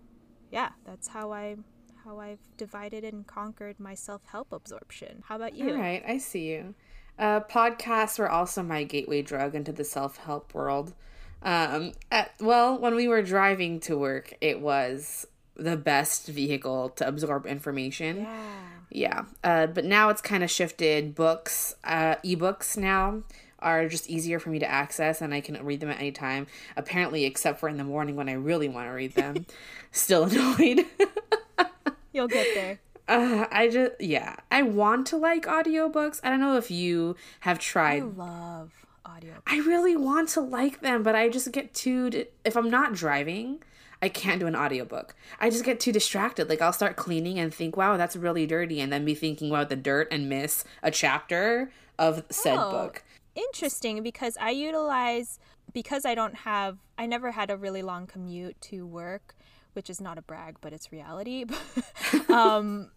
yeah, 0.51 0.71
that's 0.85 1.09
how 1.09 1.33
I 1.33 1.57
how 2.05 2.19
I've 2.19 2.41
divided 2.57 3.05
and 3.05 3.27
conquered 3.27 3.79
my 3.79 3.95
self 3.95 4.23
help 4.27 4.53
absorption. 4.53 5.23
How 5.27 5.37
about 5.37 5.55
you? 5.55 5.71
All 5.71 5.77
right, 5.77 6.03
I 6.07 6.19
see 6.19 6.49
you. 6.51 6.75
Uh, 7.19 7.41
podcasts 7.41 8.19
were 8.19 8.31
also 8.31 8.63
my 8.63 8.85
gateway 8.85 9.23
drug 9.23 9.55
into 9.55 9.73
the 9.73 9.85
self 9.85 10.17
help 10.19 10.55
world. 10.55 10.95
Um, 11.43 11.93
at, 12.11 12.33
well, 12.41 12.79
when 12.79 12.95
we 12.95 13.09
were 13.09 13.23
driving 13.23 13.81
to 13.81 13.97
work, 13.97 14.35
it 14.41 14.61
was 14.61 15.27
the 15.57 15.77
best 15.77 16.29
vehicle 16.29 16.91
to 16.91 17.07
absorb 17.07 17.47
information. 17.47 18.23
Yeah. 18.23 18.59
Yeah. 18.91 19.25
Uh, 19.43 19.67
but 19.67 19.85
now 19.85 20.11
it's 20.11 20.21
kind 20.21 20.45
of 20.45 20.51
shifted. 20.51 21.15
Books, 21.15 21.75
uh, 21.85 22.17
ebooks 22.17 22.77
now 22.77 23.23
are 23.63 23.89
just 23.89 24.09
easier 24.11 24.39
for 24.39 24.51
me 24.51 24.59
to 24.59 24.71
access 24.71 25.21
and 25.23 25.33
I 25.33 25.41
can 25.41 25.63
read 25.65 25.81
them 25.81 25.91
at 25.91 25.99
any 25.99 26.13
time. 26.13 26.47
Apparently, 26.77 27.25
except 27.25 27.61
for 27.61 27.69
in 27.69 27.77
the 27.77 27.85
morning 27.85 28.17
when 28.17 28.29
I 28.29 28.33
really 28.33 28.69
want 28.69 28.89
to 28.89 28.93
read 28.93 29.15
them. 29.15 29.47
Still 29.93 30.25
annoyed. 30.25 30.85
You'll 32.13 32.29
get 32.29 32.47
there. 32.55 32.79
Uh, 33.09 33.47
I 33.51 33.69
just, 33.69 33.93
yeah. 34.01 34.37
I 34.51 34.63
want 34.63 35.07
to 35.09 35.17
like 35.17 35.45
audiobooks. 35.47 36.21
I 36.23 36.31
don't 36.31 36.41
know 36.41 36.57
if 36.57 36.71
you 36.71 37.17
have 37.41 37.59
tried. 37.59 38.03
I 38.03 38.07
love 38.07 38.71
audiobooks. 39.07 39.43
I 39.47 39.59
really 39.59 39.97
want 39.97 40.29
to 40.31 40.41
like 40.41 40.81
them, 40.81 41.03
but 41.03 41.15
I 41.15 41.29
just 41.29 41.51
get 41.53 41.75
too. 41.75 42.11
Di- 42.11 42.27
if 42.45 42.57
I'm 42.57 42.71
not 42.71 42.93
driving, 42.95 43.63
I 44.01 44.09
can't 44.09 44.41
do 44.41 44.47
an 44.47 44.55
audiobook. 44.57 45.15
I 45.41 45.49
just 45.51 45.65
get 45.65 45.81
too 45.81 45.93
distracted. 45.93 46.49
Like 46.49 46.61
I'll 46.63 46.73
start 46.73 46.97
cleaning 46.97 47.39
and 47.39 47.53
think, 47.53 47.77
"Wow, 47.77 47.97
that's 47.97 48.15
really 48.17 48.47
dirty," 48.47 48.81
and 48.81 48.93
then 48.93 49.05
be 49.05 49.15
thinking 49.15 49.51
about 49.51 49.69
the 49.69 49.77
dirt 49.77 50.09
and 50.11 50.29
miss 50.29 50.65
a 50.83 50.91
chapter 50.91 51.71
of 51.99 52.25
said 52.31 52.57
Oh. 52.59 52.71
book. 52.71 53.03
Interesting 53.35 54.03
because 54.03 54.37
I 54.41 54.51
utilize 54.51 55.39
because 55.73 56.05
I 56.05 56.15
don't 56.15 56.35
have 56.35 56.79
I 56.99 57.07
never 57.07 57.31
had 57.33 57.51
a 57.51 57.57
really 57.57 57.83
long 57.83 58.07
commute 58.07 58.61
to 58.63 58.87
work, 58.87 59.35
which 59.73 59.89
is 59.89 60.01
not 60.01 60.19
a 60.19 60.23
brag, 60.23 60.57
but 60.61 60.73
it's 60.73 60.93
reality. 60.93 61.45
um 62.29 62.91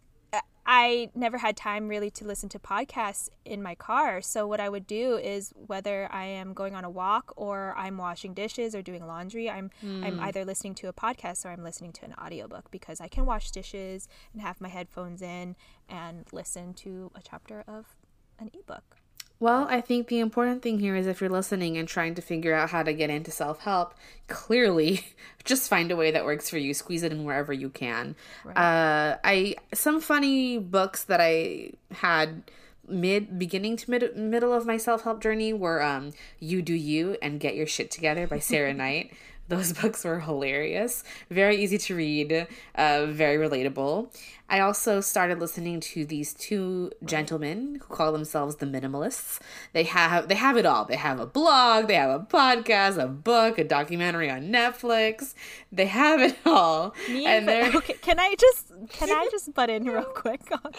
I 0.67 1.11
never 1.13 1.37
had 1.37 1.55
time 1.55 1.87
really 1.87 2.09
to 2.11 2.25
listen 2.25 2.49
to 2.49 2.59
podcasts 2.59 3.29
in 3.45 3.61
my 3.61 3.75
car. 3.75 4.19
So 4.21 4.47
what 4.47 4.59
I 4.59 4.67
would 4.67 4.87
do 4.87 5.15
is 5.15 5.53
whether 5.55 6.09
I 6.11 6.25
am 6.25 6.53
going 6.53 6.73
on 6.73 6.83
a 6.83 6.89
walk 6.89 7.33
or 7.35 7.75
I'm 7.77 7.97
washing 7.97 8.33
dishes 8.33 8.73
or 8.73 8.81
doing 8.81 9.05
laundry, 9.05 9.47
I'm 9.49 9.69
I'm 10.03 10.19
either 10.19 10.43
listening 10.43 10.73
to 10.75 10.87
a 10.87 10.93
podcast 10.93 11.45
or 11.45 11.49
I'm 11.49 11.63
listening 11.63 11.93
to 11.93 12.05
an 12.05 12.15
audiobook 12.15 12.71
because 12.71 12.99
I 12.99 13.07
can 13.07 13.25
wash 13.25 13.51
dishes 13.51 14.07
and 14.33 14.41
have 14.41 14.59
my 14.59 14.69
headphones 14.69 15.21
in 15.21 15.55
and 15.87 16.25
listen 16.31 16.73
to 16.75 17.11
a 17.13 17.21
chapter 17.21 17.63
of 17.67 17.95
an 18.39 18.49
ebook. 18.53 18.97
Well, 19.39 19.67
I 19.69 19.81
think 19.81 20.07
the 20.07 20.19
important 20.19 20.61
thing 20.61 20.79
here 20.79 20.95
is 20.95 21.07
if 21.07 21.19
you're 21.19 21.29
listening 21.29 21.77
and 21.77 21.87
trying 21.87 22.15
to 22.15 22.21
figure 22.21 22.53
out 22.53 22.69
how 22.69 22.83
to 22.83 22.93
get 22.93 23.09
into 23.09 23.31
self 23.31 23.59
help, 23.61 23.93
clearly 24.27 25.05
just 25.43 25.69
find 25.69 25.91
a 25.91 25.95
way 25.95 26.11
that 26.11 26.25
works 26.25 26.49
for 26.49 26.57
you. 26.57 26.73
Squeeze 26.73 27.03
it 27.03 27.11
in 27.11 27.25
wherever 27.25 27.51
you 27.51 27.69
can. 27.69 28.15
Uh, 28.55 29.17
I 29.23 29.55
some 29.73 29.99
funny 29.99 30.57
books 30.57 31.03
that 31.03 31.19
I 31.21 31.71
had 31.91 32.43
mid 32.87 33.37
beginning 33.37 33.77
to 33.77 33.91
mid 33.91 34.15
middle 34.15 34.53
of 34.53 34.65
my 34.65 34.77
self 34.77 35.03
help 35.03 35.21
journey 35.21 35.51
were 35.51 35.81
um 35.81 36.11
You 36.39 36.61
Do 36.61 36.73
You 36.73 37.17
and 37.21 37.39
Get 37.39 37.55
Your 37.55 37.67
Shit 37.67 37.91
Together 37.91 38.27
by 38.27 38.39
Sarah 38.39 38.73
Knight. 38.81 39.11
Those 39.47 39.73
books 39.73 40.03
were 40.03 40.21
hilarious, 40.21 41.03
very 41.29 41.57
easy 41.57 41.77
to 41.77 41.95
read, 41.95 42.47
uh, 42.73 43.05
very 43.05 43.37
relatable. 43.37 44.11
I 44.49 44.59
also 44.59 45.01
started 45.01 45.39
listening 45.39 45.79
to 45.81 46.03
these 46.03 46.33
two 46.33 46.91
gentlemen 47.03 47.79
who 47.81 47.95
call 47.95 48.11
themselves 48.11 48.55
the 48.55 48.65
minimalists. 48.65 49.39
They 49.73 49.83
have 49.83 50.29
they 50.29 50.35
have 50.35 50.57
it 50.57 50.65
all. 50.65 50.85
They 50.85 50.95
have 50.95 51.19
a 51.19 51.27
blog, 51.27 51.87
they 51.87 51.93
have 51.95 52.09
a 52.09 52.23
podcast, 52.23 53.01
a 53.01 53.07
book, 53.07 53.59
a 53.59 53.63
documentary 53.63 54.31
on 54.31 54.49
Netflix. 54.49 55.35
They 55.71 55.85
have 55.85 56.21
it 56.21 56.37
all. 56.45 56.95
Me 57.07 57.25
and 57.27 57.47
they're 57.47 57.71
okay, 57.75 57.93
can 58.01 58.19
I 58.19 58.33
just 58.39 58.71
can 58.89 59.11
I 59.11 59.27
just 59.31 59.53
butt 59.53 59.69
in 59.69 59.85
real 59.85 60.03
quick 60.05 60.41
on, 60.51 60.59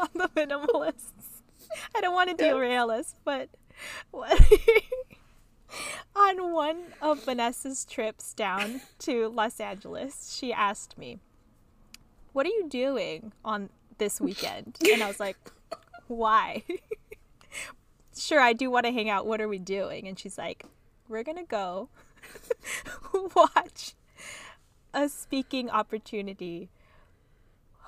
on 0.00 0.08
the 0.14 0.28
minimalists? 0.36 1.42
I 1.96 2.00
don't 2.00 2.14
want 2.14 2.30
to 2.30 2.36
derail 2.36 2.90
us, 2.90 3.16
but 3.24 3.48
what, 4.12 4.40
on 6.16 6.52
one 6.52 6.84
of 7.00 7.24
Vanessa's 7.24 7.84
trips 7.84 8.32
down 8.32 8.80
to 9.00 9.28
Los 9.28 9.60
Angeles, 9.60 10.36
she 10.36 10.52
asked 10.52 10.98
me, 10.98 11.18
"What 12.32 12.46
are 12.46 12.50
you 12.50 12.68
doing 12.68 13.32
on 13.44 13.70
this 13.98 14.20
weekend?" 14.20 14.78
And 14.92 15.02
I 15.02 15.08
was 15.08 15.20
like, 15.20 15.36
"Why?" 16.06 16.62
sure, 18.16 18.40
I 18.40 18.52
do 18.52 18.70
want 18.70 18.86
to 18.86 18.92
hang 18.92 19.10
out. 19.10 19.26
What 19.26 19.40
are 19.40 19.48
we 19.48 19.58
doing? 19.58 20.08
And 20.08 20.18
she's 20.18 20.38
like, 20.38 20.64
"We're 21.08 21.24
gonna 21.24 21.44
go 21.44 21.88
watch 23.34 23.94
a 24.94 25.08
speaking 25.08 25.70
opportunity 25.70 26.70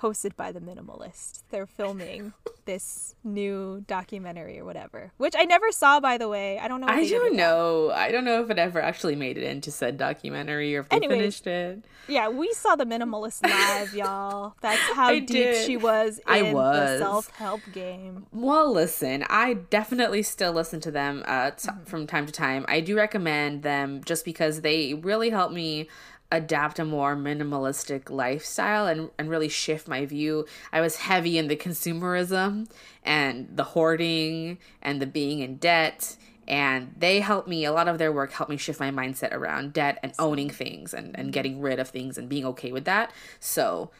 hosted 0.02 0.36
by 0.36 0.52
the 0.52 0.60
minimalist. 0.60 1.42
They're 1.50 1.66
filming 1.66 2.32
this 2.66 3.14
new 3.24 3.82
documentary 3.86 4.58
or 4.58 4.64
whatever, 4.64 5.10
which 5.16 5.34
I 5.36 5.44
never 5.44 5.72
saw, 5.72 6.00
by 6.00 6.18
the 6.18 6.28
way. 6.28 6.58
I 6.58 6.68
don't 6.68 6.80
know. 6.80 6.86
I 6.88 7.08
don't 7.08 7.34
know. 7.34 7.90
I 7.90 8.10
don't 8.12 8.24
know 8.24 8.42
if 8.42 8.50
it 8.50 8.58
ever 8.58 8.80
actually 8.80 9.16
made 9.16 9.38
it 9.38 9.44
into 9.44 9.70
said 9.70 9.96
documentary 9.98 10.76
or 10.76 10.80
if 10.80 10.88
they 10.90 10.96
Anyways. 10.96 11.18
finished 11.18 11.46
it. 11.46 11.84
Yeah, 12.08 12.28
we 12.28 12.52
saw 12.52 12.76
the 12.76 12.84
minimalist 12.84 13.42
live, 13.42 13.94
y'all. 13.94 14.54
That's 14.60 14.80
how 14.94 15.08
I 15.08 15.18
deep 15.20 15.28
did. 15.28 15.66
she 15.66 15.76
was 15.76 16.18
in 16.18 16.24
I 16.26 16.42
the 16.50 16.54
was. 16.54 16.98
self-help 17.00 17.60
game. 17.72 18.26
Well, 18.32 18.72
listen, 18.72 19.24
I 19.28 19.54
definitely 19.54 20.22
still 20.22 20.52
listen 20.52 20.80
to 20.80 20.90
them 20.90 21.22
uh, 21.26 21.50
t- 21.52 21.68
Mm-hmm. 21.68 21.84
from 21.84 22.06
time 22.06 22.24
to 22.26 22.32
time. 22.32 22.64
I 22.68 22.80
do 22.80 22.96
recommend 22.96 23.62
them 23.62 24.02
just 24.04 24.24
because 24.24 24.60
they 24.62 24.94
really 24.94 25.30
help 25.30 25.52
me 25.52 25.88
adapt 26.30 26.78
a 26.78 26.84
more 26.84 27.16
minimalistic 27.16 28.10
lifestyle 28.10 28.86
and, 28.86 29.10
and 29.18 29.30
really 29.30 29.48
shift 29.48 29.88
my 29.88 30.04
view. 30.04 30.46
I 30.72 30.80
was 30.80 30.96
heavy 30.96 31.38
in 31.38 31.48
the 31.48 31.56
consumerism 31.56 32.68
and 33.02 33.48
the 33.54 33.64
hoarding 33.64 34.58
and 34.82 35.00
the 35.00 35.06
being 35.06 35.40
in 35.40 35.56
debt. 35.56 36.16
And 36.46 36.94
they 36.96 37.20
helped 37.20 37.48
me, 37.48 37.64
a 37.64 37.72
lot 37.72 37.88
of 37.88 37.98
their 37.98 38.12
work 38.12 38.32
helped 38.32 38.50
me 38.50 38.56
shift 38.56 38.80
my 38.80 38.90
mindset 38.90 39.32
around 39.32 39.72
debt 39.72 39.98
and 40.02 40.12
owning 40.18 40.50
things 40.50 40.94
and, 40.94 41.18
and 41.18 41.32
getting 41.32 41.60
rid 41.60 41.78
of 41.78 41.88
things 41.88 42.16
and 42.16 42.28
being 42.28 42.46
okay 42.46 42.72
with 42.72 42.84
that. 42.86 43.12
So, 43.38 43.90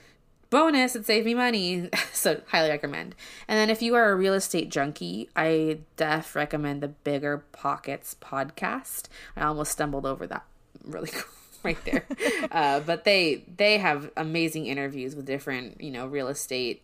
bonus 0.51 0.97
it 0.97 1.05
saved 1.05 1.27
me 1.27 1.35
money 1.35 1.91
so 2.13 2.41
highly 2.47 2.71
recommend 2.71 3.15
and 3.47 3.59
then 3.59 3.69
if 3.69 3.83
you 3.83 3.95
are 3.95 4.11
a 4.11 4.17
real 4.17 4.33
estate 4.33 4.71
junkie 4.71 5.29
i 5.37 5.79
def 5.97 6.35
recommend 6.35 6.83
the 6.83 6.89
bigger 6.89 7.45
pockets 7.53 8.17
podcast 8.19 9.09
i 9.37 9.43
almost 9.43 9.73
stumbled 9.73 10.07
over 10.07 10.27
that 10.27 10.45
really 10.85 11.11
right 11.69 11.83
there 11.85 12.05
uh, 12.59 12.81
but 12.81 13.05
they 13.05 13.45
they 13.57 13.79
have 13.79 14.11
amazing 14.17 14.65
interviews 14.67 15.15
with 15.17 15.27
different 15.27 15.81
you 15.81 15.91
know 15.91 16.07
real 16.07 16.29
estate 16.29 16.77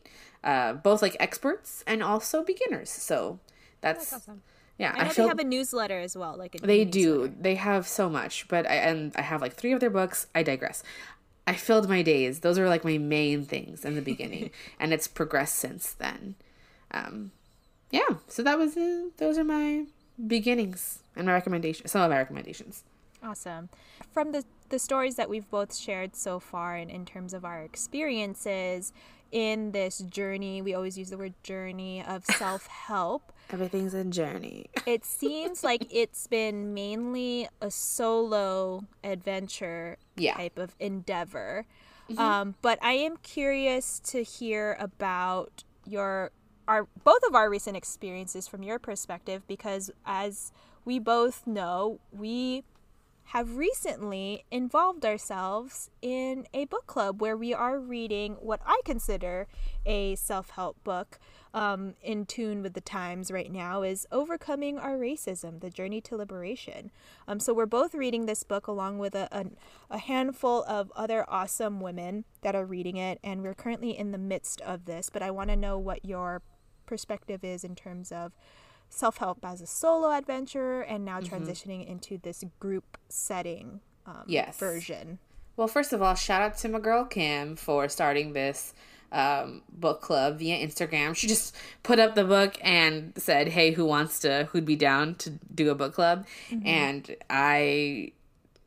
uh, 0.50 0.72
both 0.74 1.00
like 1.02 1.16
experts 1.20 1.82
and 1.86 2.02
also 2.02 2.36
beginners 2.44 2.90
so 2.90 3.38
that's 3.80 4.12
awesome. 4.12 4.42
yeah 4.78 4.92
I 4.96 5.04
know 5.04 5.10
feel- 5.10 5.24
they 5.24 5.28
have 5.28 5.38
a 5.38 5.44
newsletter 5.44 5.98
as 5.98 6.16
well, 6.16 6.34
like 6.38 6.54
a 6.54 6.58
they 6.58 6.84
new 6.84 6.90
do. 7.00 7.34
They 7.46 7.56
have 7.56 7.86
so 7.86 8.08
much, 8.08 8.48
but 8.48 8.64
I 8.66 8.76
and 8.88 9.12
I 9.16 9.20
have 9.22 9.40
like 9.44 9.54
three 9.60 9.72
of 9.72 9.80
their 9.80 9.90
books. 9.90 10.26
I 10.34 10.42
digress. 10.42 10.82
I 11.46 11.54
filled 11.54 11.86
my 11.88 12.00
days. 12.00 12.40
Those 12.40 12.58
are 12.58 12.68
like 12.68 12.84
my 12.84 12.96
main 12.96 13.44
things 13.44 13.84
in 13.84 13.94
the 13.94 14.00
beginning, 14.12 14.50
and 14.80 14.92
it's 14.94 15.06
progressed 15.06 15.56
since 15.56 15.92
then. 15.92 16.34
Um, 16.90 17.32
yeah. 17.90 18.10
So 18.28 18.42
that 18.42 18.56
was 18.58 18.76
uh, 18.76 19.08
those 19.18 19.36
are 19.36 19.44
my 19.44 19.84
beginnings 20.16 21.00
and 21.16 21.26
my 21.26 21.32
recommendations. 21.34 21.90
Some 21.92 22.00
of 22.02 22.10
my 22.10 22.16
recommendations. 22.18 22.84
Awesome. 23.22 23.68
From 24.12 24.32
the 24.32 24.44
the 24.70 24.78
stories 24.78 25.16
that 25.16 25.28
we've 25.28 25.48
both 25.50 25.74
shared 25.76 26.16
so 26.16 26.38
far, 26.40 26.74
and 26.76 26.90
in 26.90 27.04
terms 27.04 27.32
of 27.34 27.44
our 27.44 27.62
experiences 27.62 28.92
in 29.32 29.72
this 29.72 29.98
journey, 29.98 30.62
we 30.62 30.74
always 30.74 30.96
use 30.96 31.10
the 31.10 31.18
word 31.18 31.34
journey 31.42 32.04
of 32.06 32.24
self 32.38 32.66
help. 32.66 33.32
Everything's 33.50 33.94
a 33.94 34.04
journey. 34.04 34.66
it 34.86 35.04
seems 35.20 35.62
like 35.64 35.86
it's 35.90 36.26
been 36.26 36.72
mainly 36.74 37.48
a 37.60 37.70
solo 37.70 38.84
adventure 39.02 39.96
Yeah. 40.16 40.32
Mm-hmm. 40.32 40.40
type 40.40 40.58
of 40.58 40.74
endeavor. 40.80 41.66
Um, 42.18 42.54
but 42.60 42.78
I 42.82 42.92
am 42.92 43.16
curious 43.18 43.98
to 44.10 44.22
hear 44.22 44.76
about 44.78 45.64
your 45.86 46.30
our 46.68 46.86
both 47.02 47.22
of 47.26 47.34
our 47.34 47.48
recent 47.50 47.76
experiences 47.76 48.46
from 48.46 48.62
your 48.62 48.78
perspective 48.78 49.42
because 49.48 49.90
as 50.04 50.52
we 50.84 50.98
both 50.98 51.46
know, 51.46 52.00
we 52.12 52.62
have 53.28 53.56
recently 53.56 54.44
involved 54.50 55.04
ourselves 55.04 55.90
in 56.02 56.46
a 56.52 56.66
book 56.66 56.86
club 56.86 57.20
where 57.20 57.36
we 57.36 57.54
are 57.54 57.80
reading 57.80 58.34
what 58.34 58.60
I 58.66 58.80
consider 58.84 59.46
a 59.86 60.14
self 60.16 60.50
help 60.50 60.82
book 60.84 61.18
um, 61.54 61.94
in 62.02 62.26
tune 62.26 62.62
with 62.62 62.74
the 62.74 62.80
times 62.80 63.30
right 63.30 63.50
now 63.50 63.82
is 63.82 64.06
Overcoming 64.12 64.78
Our 64.78 64.96
Racism 64.96 65.60
The 65.60 65.70
Journey 65.70 66.00
to 66.02 66.16
Liberation. 66.16 66.90
Um, 67.26 67.40
so 67.40 67.54
we're 67.54 67.66
both 67.66 67.94
reading 67.94 68.26
this 68.26 68.42
book 68.42 68.66
along 68.66 68.98
with 68.98 69.14
a, 69.14 69.28
a, 69.32 69.46
a 69.90 69.98
handful 69.98 70.64
of 70.64 70.92
other 70.94 71.24
awesome 71.28 71.80
women 71.80 72.24
that 72.42 72.54
are 72.54 72.66
reading 72.66 72.96
it, 72.96 73.18
and 73.24 73.42
we're 73.42 73.54
currently 73.54 73.96
in 73.96 74.12
the 74.12 74.18
midst 74.18 74.60
of 74.62 74.84
this. 74.84 75.10
But 75.10 75.22
I 75.22 75.30
want 75.30 75.50
to 75.50 75.56
know 75.56 75.78
what 75.78 76.04
your 76.04 76.42
perspective 76.86 77.42
is 77.42 77.64
in 77.64 77.74
terms 77.74 78.12
of 78.12 78.32
self 78.88 79.18
help 79.18 79.44
as 79.44 79.60
a 79.60 79.66
solo 79.66 80.10
adventure 80.10 80.82
and 80.82 81.04
now 81.04 81.20
transitioning 81.20 81.86
into 81.86 82.18
this 82.18 82.44
group 82.60 82.98
setting 83.08 83.80
um, 84.06 84.22
Yes. 84.26 84.58
version. 84.58 85.18
Well, 85.56 85.68
first 85.68 85.92
of 85.92 86.02
all, 86.02 86.14
shout 86.14 86.42
out 86.42 86.56
to 86.58 86.68
my 86.68 86.80
girl 86.80 87.04
Kim 87.04 87.56
for 87.56 87.88
starting 87.88 88.32
this 88.32 88.74
um, 89.12 89.62
book 89.68 90.00
club 90.00 90.38
via 90.40 90.66
Instagram. 90.66 91.14
She 91.14 91.28
just 91.28 91.54
put 91.84 91.98
up 92.00 92.14
the 92.16 92.24
book 92.24 92.58
and 92.60 93.12
said, 93.16 93.48
"Hey, 93.48 93.70
who 93.70 93.84
wants 93.84 94.18
to? 94.20 94.48
Who'd 94.50 94.64
be 94.64 94.76
down 94.76 95.14
to 95.16 95.30
do 95.30 95.70
a 95.70 95.74
book 95.74 95.94
club?" 95.94 96.26
Mm-hmm. 96.50 96.66
And 96.66 97.16
I 97.30 98.12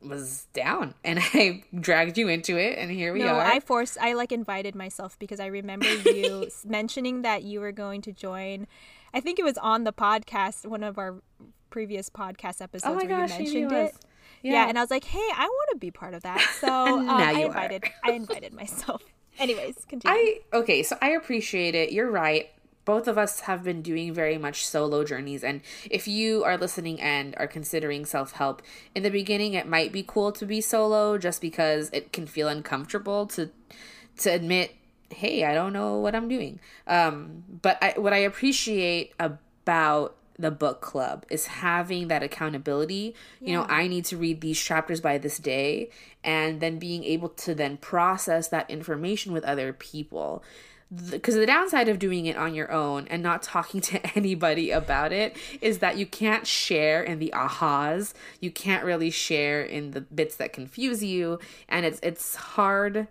was 0.00 0.46
down 0.52 0.94
and 1.04 1.18
I 1.20 1.64
dragged 1.78 2.16
you 2.18 2.28
into 2.28 2.56
it 2.56 2.78
and 2.78 2.90
here 2.90 3.12
we 3.12 3.18
no, 3.18 3.34
are. 3.34 3.40
I 3.40 3.58
forced 3.60 3.98
I 4.00 4.12
like 4.12 4.30
invited 4.30 4.74
myself 4.74 5.18
because 5.18 5.40
I 5.40 5.46
remember 5.46 5.92
you 5.92 6.48
mentioning 6.64 7.22
that 7.22 7.42
you 7.42 7.60
were 7.60 7.72
going 7.72 8.02
to 8.02 8.12
join 8.12 8.68
I 9.12 9.20
think 9.20 9.38
it 9.38 9.44
was 9.44 9.58
on 9.58 9.84
the 9.84 9.92
podcast 9.92 10.66
one 10.66 10.82
of 10.82 10.98
our 10.98 11.22
previous 11.70 12.08
podcast 12.08 12.60
episodes 12.62 12.84
oh 12.86 12.94
where 12.94 13.06
gosh, 13.06 13.38
you 13.38 13.68
mentioned 13.68 13.72
it. 13.72 13.94
Yeah. 14.42 14.52
yeah. 14.52 14.68
and 14.68 14.78
I 14.78 14.82
was 14.82 14.90
like, 14.90 15.04
"Hey, 15.04 15.18
I 15.18 15.46
want 15.46 15.70
to 15.72 15.76
be 15.78 15.90
part 15.90 16.14
of 16.14 16.22
that." 16.22 16.40
So 16.60 16.68
um, 16.68 17.08
I 17.08 17.42
invited 17.42 17.84
I 18.04 18.12
invited 18.12 18.52
myself. 18.52 19.02
Anyways, 19.38 19.84
continue. 19.88 20.16
I 20.16 20.40
okay, 20.52 20.82
so 20.82 20.96
I 21.00 21.10
appreciate 21.10 21.74
it. 21.74 21.92
You're 21.92 22.10
right 22.10 22.50
both 22.88 23.06
of 23.06 23.18
us 23.18 23.40
have 23.40 23.62
been 23.62 23.82
doing 23.82 24.14
very 24.14 24.38
much 24.38 24.66
solo 24.66 25.04
journeys. 25.04 25.44
And 25.44 25.60
if 25.90 26.08
you 26.08 26.42
are 26.42 26.56
listening 26.56 26.98
and 27.02 27.34
are 27.36 27.46
considering 27.46 28.06
self 28.06 28.32
help, 28.32 28.62
in 28.94 29.02
the 29.02 29.10
beginning, 29.10 29.52
it 29.52 29.66
might 29.66 29.92
be 29.92 30.02
cool 30.02 30.32
to 30.32 30.46
be 30.46 30.62
solo 30.62 31.18
just 31.18 31.42
because 31.42 31.90
it 31.92 32.14
can 32.14 32.26
feel 32.26 32.48
uncomfortable 32.48 33.26
to 33.26 33.50
to 34.20 34.30
admit, 34.30 34.74
hey, 35.10 35.44
I 35.44 35.54
don't 35.54 35.72
know 35.72 35.98
what 35.98 36.14
I'm 36.14 36.28
doing. 36.28 36.60
Um, 36.86 37.44
but 37.62 37.78
I, 37.82 37.94
what 37.96 38.12
I 38.12 38.18
appreciate 38.18 39.14
about 39.18 40.16
the 40.38 40.50
book 40.50 40.80
club 40.80 41.26
is 41.30 41.46
having 41.46 42.08
that 42.08 42.22
accountability. 42.22 43.14
Yeah. 43.40 43.48
You 43.48 43.56
know, 43.56 43.66
I 43.68 43.88
need 43.88 44.04
to 44.06 44.16
read 44.16 44.40
these 44.40 44.60
chapters 44.60 45.00
by 45.00 45.18
this 45.18 45.38
day 45.38 45.90
and 46.22 46.60
then 46.60 46.78
being 46.78 47.04
able 47.04 47.30
to 47.30 47.54
then 47.54 47.76
process 47.76 48.48
that 48.48 48.70
information 48.70 49.32
with 49.32 49.44
other 49.44 49.72
people 49.72 50.44
because 50.90 51.34
the, 51.34 51.40
the 51.40 51.46
downside 51.46 51.88
of 51.88 51.98
doing 51.98 52.24
it 52.24 52.36
on 52.36 52.54
your 52.54 52.72
own 52.72 53.06
and 53.08 53.22
not 53.22 53.42
talking 53.42 53.80
to 53.82 54.16
anybody 54.16 54.70
about 54.70 55.12
it 55.12 55.36
is 55.60 55.78
that 55.78 55.98
you 55.98 56.06
can't 56.06 56.46
share 56.46 57.02
in 57.02 57.18
the 57.18 57.30
ahas 57.34 58.14
you 58.40 58.50
can't 58.50 58.84
really 58.84 59.10
share 59.10 59.62
in 59.62 59.90
the 59.90 60.00
bits 60.00 60.36
that 60.36 60.52
confuse 60.52 61.04
you 61.04 61.38
and 61.68 61.84
it's 61.84 62.00
it's 62.02 62.36
hard 62.36 63.06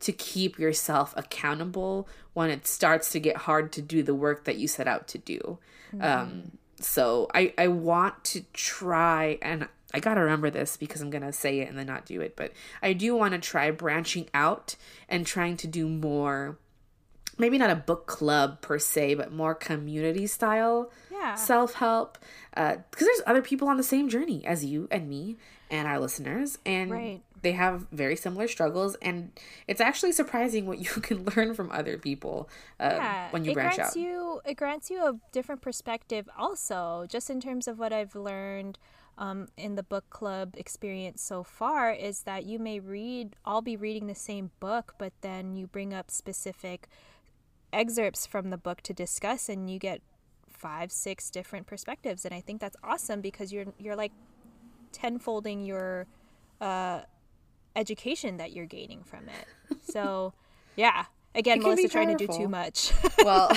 to 0.00 0.12
keep 0.12 0.58
yourself 0.58 1.14
accountable 1.16 2.08
when 2.32 2.50
it 2.50 2.66
starts 2.66 3.10
to 3.12 3.20
get 3.20 3.36
hard 3.38 3.72
to 3.72 3.82
do 3.82 4.02
the 4.02 4.14
work 4.14 4.44
that 4.44 4.56
you 4.56 4.68
set 4.68 4.86
out 4.86 5.08
to 5.08 5.18
do 5.18 5.58
mm-hmm. 5.94 6.02
um, 6.02 6.52
so 6.80 7.28
i 7.34 7.52
i 7.58 7.68
want 7.68 8.24
to 8.24 8.42
try 8.52 9.38
and 9.42 9.68
I 9.92 10.00
gotta 10.00 10.22
remember 10.22 10.50
this 10.50 10.76
because 10.76 11.00
I'm 11.00 11.10
gonna 11.10 11.32
say 11.32 11.60
it 11.60 11.68
and 11.68 11.78
then 11.78 11.86
not 11.86 12.04
do 12.04 12.20
it, 12.20 12.34
but 12.34 12.52
I 12.82 12.94
do 12.94 13.14
want 13.14 13.32
to 13.32 13.38
try 13.38 13.70
branching 13.70 14.28
out 14.34 14.74
and 15.08 15.24
trying 15.24 15.56
to 15.58 15.68
do 15.68 15.88
more 15.88 16.58
maybe 17.38 17.58
not 17.58 17.70
a 17.70 17.76
book 17.76 18.06
club 18.06 18.60
per 18.60 18.78
se, 18.78 19.14
but 19.14 19.32
more 19.32 19.54
community 19.54 20.26
style 20.26 20.90
yeah. 21.10 21.34
self 21.34 21.74
help. 21.74 22.18
Because 22.50 22.76
uh, 22.76 23.00
there's 23.00 23.22
other 23.26 23.42
people 23.42 23.68
on 23.68 23.76
the 23.76 23.82
same 23.82 24.08
journey 24.08 24.44
as 24.46 24.64
you 24.64 24.88
and 24.90 25.08
me 25.08 25.36
and 25.70 25.88
our 25.88 25.98
listeners, 25.98 26.58
and 26.64 26.90
right. 26.90 27.22
They 27.44 27.52
have 27.52 27.86
very 27.92 28.16
similar 28.16 28.48
struggles. 28.48 28.96
And 28.96 29.30
it's 29.68 29.80
actually 29.80 30.12
surprising 30.12 30.66
what 30.66 30.78
you 30.80 31.00
can 31.00 31.24
learn 31.36 31.54
from 31.54 31.70
other 31.70 31.96
people 31.98 32.48
uh, 32.80 32.90
yeah, 32.94 33.30
when 33.30 33.44
you 33.44 33.52
it 33.52 33.54
branch 33.54 33.76
grants 33.76 33.96
out. 33.96 34.02
You, 34.02 34.40
it 34.44 34.54
grants 34.54 34.90
you 34.90 35.06
a 35.06 35.14
different 35.30 35.62
perspective, 35.62 36.28
also, 36.36 37.06
just 37.08 37.30
in 37.30 37.40
terms 37.40 37.68
of 37.68 37.78
what 37.78 37.92
I've 37.92 38.16
learned. 38.16 38.78
Um, 39.16 39.46
in 39.56 39.76
the 39.76 39.84
book 39.84 40.10
club 40.10 40.54
experience 40.56 41.22
so 41.22 41.44
far 41.44 41.92
is 41.92 42.22
that 42.22 42.46
you 42.46 42.58
may 42.58 42.80
read, 42.80 43.36
I'll 43.44 43.62
be 43.62 43.76
reading 43.76 44.08
the 44.08 44.14
same 44.16 44.50
book, 44.58 44.96
but 44.98 45.12
then 45.20 45.54
you 45.54 45.68
bring 45.68 45.94
up 45.94 46.10
specific 46.10 46.88
excerpts 47.72 48.26
from 48.26 48.50
the 48.50 48.58
book 48.58 48.80
to 48.82 48.92
discuss 48.92 49.48
and 49.48 49.70
you 49.70 49.78
get 49.78 50.02
five 50.48 50.90
six 50.90 51.30
different 51.30 51.66
perspectives 51.66 52.24
and 52.24 52.32
i 52.32 52.40
think 52.40 52.60
that's 52.60 52.76
awesome 52.82 53.20
because 53.20 53.52
you're 53.52 53.66
you're 53.78 53.96
like 53.96 54.12
tenfolding 54.94 55.66
your 55.66 56.06
uh, 56.60 57.00
education 57.76 58.36
that 58.36 58.52
you're 58.52 58.66
gaining 58.66 59.02
from 59.02 59.28
it 59.28 59.78
so 59.82 60.32
yeah 60.76 61.04
again 61.34 61.60
melissa 61.60 61.88
trying 61.88 62.16
to 62.16 62.26
do 62.26 62.32
too 62.32 62.48
much 62.48 62.92
well 63.24 63.50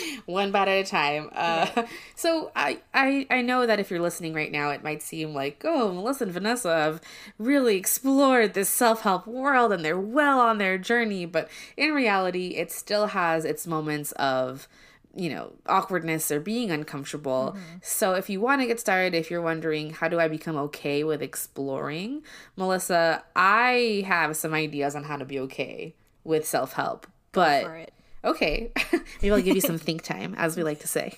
one 0.26 0.52
bite 0.52 0.68
at 0.68 0.84
a 0.84 0.84
time. 0.84 1.30
Uh, 1.32 1.84
so 2.14 2.50
I, 2.54 2.80
I 2.94 3.26
I 3.30 3.42
know 3.42 3.66
that 3.66 3.80
if 3.80 3.90
you're 3.90 4.00
listening 4.00 4.34
right 4.34 4.50
now, 4.50 4.70
it 4.70 4.82
might 4.82 5.02
seem 5.02 5.34
like 5.34 5.62
oh, 5.64 5.92
Melissa 5.92 6.24
and 6.24 6.32
Vanessa 6.32 6.74
have 6.74 7.00
really 7.38 7.76
explored 7.76 8.54
this 8.54 8.68
self 8.68 9.02
help 9.02 9.26
world 9.26 9.72
and 9.72 9.84
they're 9.84 9.98
well 9.98 10.40
on 10.40 10.58
their 10.58 10.78
journey. 10.78 11.26
But 11.26 11.48
in 11.76 11.92
reality, 11.92 12.48
it 12.56 12.70
still 12.70 13.08
has 13.08 13.44
its 13.44 13.66
moments 13.66 14.12
of 14.12 14.68
you 15.14 15.28
know 15.28 15.52
awkwardness 15.66 16.30
or 16.30 16.40
being 16.40 16.70
uncomfortable. 16.70 17.54
Mm-hmm. 17.56 17.76
so 17.82 18.14
if 18.14 18.30
you 18.30 18.40
want 18.40 18.60
to 18.62 18.66
get 18.66 18.80
started 18.80 19.14
if 19.14 19.30
you're 19.30 19.42
wondering 19.42 19.90
how 19.90 20.08
do 20.08 20.18
i 20.18 20.28
become 20.28 20.56
okay 20.56 21.04
with 21.04 21.22
exploring? 21.22 22.22
Melissa 22.56 23.22
i 23.36 24.04
have 24.06 24.36
some 24.36 24.54
ideas 24.54 24.94
on 24.94 25.04
how 25.04 25.16
to 25.16 25.24
be 25.24 25.38
okay 25.40 25.94
with 26.24 26.46
self-help 26.46 27.06
but 27.32 27.90
okay. 28.24 28.70
Maybe 29.22 29.32
i'll 29.32 29.42
give 29.42 29.54
you 29.54 29.60
some 29.60 29.78
think 29.78 30.02
time 30.02 30.34
as 30.36 30.56
we 30.56 30.62
like 30.62 30.80
to 30.80 30.88
say. 30.88 31.14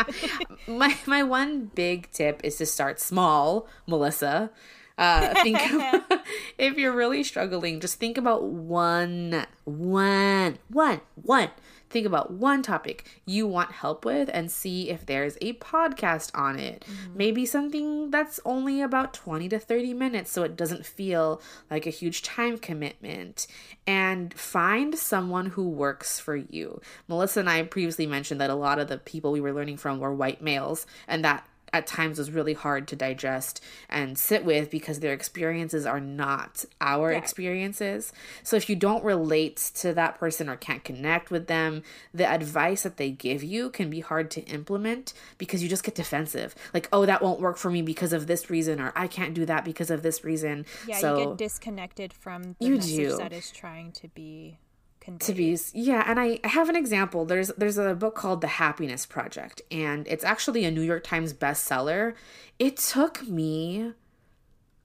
My 0.66 0.96
my 1.06 1.22
one 1.22 1.70
big 1.74 2.10
tip 2.12 2.40
is 2.44 2.56
to 2.56 2.66
start 2.66 3.00
small 3.00 3.66
melissa. 3.86 4.50
Uh 4.96 5.34
think 5.42 5.58
about, 5.72 6.22
if 6.58 6.76
you're 6.76 6.92
really 6.94 7.24
struggling 7.24 7.80
just 7.80 7.98
think 7.98 8.16
about 8.18 8.44
one 8.44 9.46
one 9.64 10.58
one 10.68 11.00
one 11.14 11.50
think 11.94 12.06
about 12.06 12.32
one 12.32 12.60
topic 12.60 13.06
you 13.24 13.46
want 13.46 13.70
help 13.70 14.04
with 14.04 14.28
and 14.34 14.50
see 14.50 14.90
if 14.90 15.06
there's 15.06 15.38
a 15.40 15.52
podcast 15.54 16.32
on 16.34 16.58
it. 16.58 16.84
Mm-hmm. 16.84 17.16
Maybe 17.16 17.46
something 17.46 18.10
that's 18.10 18.40
only 18.44 18.82
about 18.82 19.14
20 19.14 19.48
to 19.50 19.60
30 19.60 19.94
minutes 19.94 20.32
so 20.32 20.42
it 20.42 20.56
doesn't 20.56 20.84
feel 20.84 21.40
like 21.70 21.86
a 21.86 21.90
huge 21.90 22.22
time 22.22 22.58
commitment. 22.58 23.46
And 23.86 24.34
find 24.34 24.98
someone 24.98 25.46
who 25.46 25.68
works 25.68 26.18
for 26.18 26.34
you. 26.34 26.80
Melissa 27.06 27.40
and 27.40 27.48
I 27.48 27.62
previously 27.62 28.06
mentioned 28.06 28.40
that 28.40 28.50
a 28.50 28.54
lot 28.54 28.80
of 28.80 28.88
the 28.88 28.98
people 28.98 29.30
we 29.30 29.40
were 29.40 29.52
learning 29.52 29.76
from 29.76 30.00
were 30.00 30.12
white 30.12 30.42
males, 30.42 30.86
and 31.06 31.24
that 31.24 31.46
at 31.74 31.88
times 31.88 32.18
was 32.18 32.30
really 32.30 32.54
hard 32.54 32.86
to 32.86 32.94
digest 32.94 33.60
and 33.90 34.16
sit 34.16 34.44
with 34.44 34.70
because 34.70 35.00
their 35.00 35.12
experiences 35.12 35.84
are 35.84 36.00
not 36.00 36.64
our 36.80 37.10
yeah. 37.10 37.18
experiences. 37.18 38.12
So 38.44 38.54
if 38.54 38.70
you 38.70 38.76
don't 38.76 39.04
relate 39.04 39.56
to 39.74 39.92
that 39.92 40.16
person 40.16 40.48
or 40.48 40.54
can't 40.54 40.84
connect 40.84 41.32
with 41.32 41.48
them, 41.48 41.82
the 42.14 42.30
advice 42.30 42.84
that 42.84 42.96
they 42.96 43.10
give 43.10 43.42
you 43.42 43.70
can 43.70 43.90
be 43.90 43.98
hard 43.98 44.30
to 44.30 44.42
implement 44.42 45.14
because 45.36 45.64
you 45.64 45.68
just 45.68 45.82
get 45.82 45.96
defensive. 45.96 46.54
Like, 46.72 46.88
oh, 46.92 47.06
that 47.06 47.20
won't 47.20 47.40
work 47.40 47.56
for 47.56 47.72
me 47.72 47.82
because 47.82 48.12
of 48.12 48.28
this 48.28 48.48
reason, 48.48 48.80
or 48.80 48.92
I 48.94 49.08
can't 49.08 49.34
do 49.34 49.44
that 49.46 49.64
because 49.64 49.90
of 49.90 50.02
this 50.02 50.22
reason. 50.22 50.66
Yeah, 50.86 50.98
so, 50.98 51.18
you 51.18 51.26
get 51.26 51.38
disconnected 51.38 52.12
from 52.12 52.54
the 52.60 52.70
message 52.70 52.96
do. 52.96 53.16
that 53.16 53.32
is 53.32 53.50
trying 53.50 53.90
to 53.92 54.06
be 54.08 54.58
to 55.18 55.34
be 55.34 55.58
yeah 55.72 56.02
and 56.06 56.18
I, 56.18 56.40
have 56.44 56.68
an 56.68 56.76
example. 56.76 57.24
There's 57.24 57.48
there's 57.58 57.78
a 57.78 57.94
book 57.94 58.14
called 58.14 58.40
the 58.40 58.46
happiness 58.46 59.04
project 59.04 59.60
and 59.70 60.06
it's 60.08 60.24
actually 60.24 60.64
a 60.64 60.70
new 60.70 60.80
york 60.80 61.04
times 61.04 61.32
bestseller. 61.32 62.14
It 62.58 62.76
took 62.78 63.26
me 63.28 63.92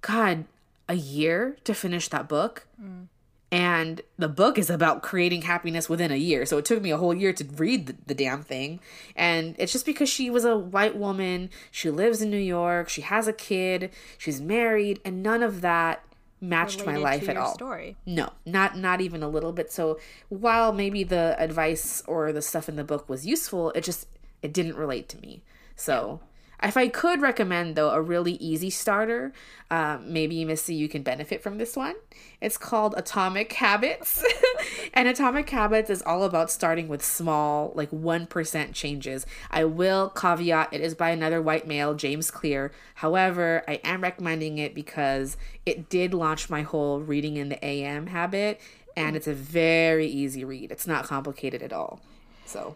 god 0.01 0.45
a 0.87 0.95
year 0.95 1.57
to 1.63 1.73
finish 1.73 2.07
that 2.09 2.27
book. 2.27 2.67
Mm. 2.81 3.07
and 3.51 4.01
the 4.17 4.27
book 4.27 4.57
is 4.57 4.69
about 4.69 5.01
creating 5.01 5.41
happiness 5.43 5.89
within 5.89 6.11
a 6.11 6.15
year 6.15 6.45
so 6.45 6.57
it 6.57 6.65
took 6.65 6.81
me 6.81 6.91
a 6.91 6.97
whole 6.97 7.15
year 7.15 7.33
to 7.33 7.43
read 7.55 7.87
the, 7.87 7.95
the 8.07 8.13
damn 8.13 8.43
thing. 8.43 8.79
And 9.15 9.55
it's 9.57 9.71
just 9.71 9.85
because 9.85 10.09
she 10.09 10.29
was 10.29 10.43
a 10.43 10.57
white 10.57 10.97
woman. 10.97 11.49
She 11.71 11.89
lives 11.89 12.21
in 12.21 12.29
new 12.29 12.37
york. 12.37 12.89
She 12.89 13.01
has 13.01 13.27
a 13.27 13.33
kid. 13.33 13.91
She's 14.17 14.41
married. 14.41 14.99
And 15.05 15.23
none 15.23 15.43
of 15.43 15.61
that 15.61 16.03
matched 16.41 16.85
my 16.85 16.97
life 16.97 17.27
at 17.27 17.37
all. 17.37 17.53
Story. 17.53 17.97
No, 18.05 18.31
not 18.45 18.77
not 18.77 19.01
even 19.01 19.23
a 19.23 19.29
little 19.29 19.51
bit. 19.51 19.71
So 19.71 19.99
while 20.29 20.71
maybe 20.73 21.03
the 21.03 21.35
advice 21.39 22.03
or 22.07 22.31
the 22.31 22.41
stuff 22.41 22.69
in 22.69 22.75
the 22.75 22.83
book 22.83 23.09
was 23.09 23.25
useful, 23.25 23.71
it 23.71 23.83
just 23.83 24.07
it 24.41 24.53
didn't 24.53 24.75
relate 24.75 25.09
to 25.09 25.19
me. 25.19 25.43
So 25.75 26.21
if 26.61 26.75
I 26.75 26.87
could 26.89 27.21
recommend, 27.21 27.75
though, 27.75 27.91
a 27.91 28.01
really 28.01 28.33
easy 28.33 28.69
starter, 28.69 29.31
um, 29.71 30.11
maybe 30.11 30.43
Missy, 30.43 30.73
you 30.73 30.89
can 30.89 31.03
benefit 31.03 31.41
from 31.41 31.57
this 31.57 31.75
one. 31.75 31.95
It's 32.41 32.57
called 32.57 32.95
Atomic 32.97 33.53
Habits. 33.53 34.25
and 34.93 35.07
Atomic 35.07 35.49
Habits 35.49 35.89
is 35.89 36.01
all 36.01 36.23
about 36.23 36.51
starting 36.51 36.87
with 36.87 37.03
small, 37.03 37.71
like 37.75 37.91
1% 37.91 38.73
changes. 38.73 39.25
I 39.49 39.63
will 39.65 40.09
caveat 40.09 40.73
it 40.73 40.81
is 40.81 40.95
by 40.95 41.11
another 41.11 41.41
white 41.41 41.67
male, 41.67 41.93
James 41.93 42.29
Clear. 42.29 42.71
However, 42.95 43.63
I 43.67 43.75
am 43.83 44.01
recommending 44.01 44.57
it 44.57 44.75
because 44.75 45.37
it 45.65 45.89
did 45.89 46.13
launch 46.13 46.49
my 46.49 46.63
whole 46.63 46.99
reading 46.99 47.37
in 47.37 47.49
the 47.49 47.63
AM 47.63 48.07
habit, 48.07 48.59
and 48.97 49.15
it's 49.15 49.27
a 49.27 49.33
very 49.33 50.07
easy 50.07 50.43
read. 50.43 50.71
It's 50.71 50.87
not 50.87 51.05
complicated 51.05 51.61
at 51.63 51.71
all. 51.71 52.01
So. 52.45 52.75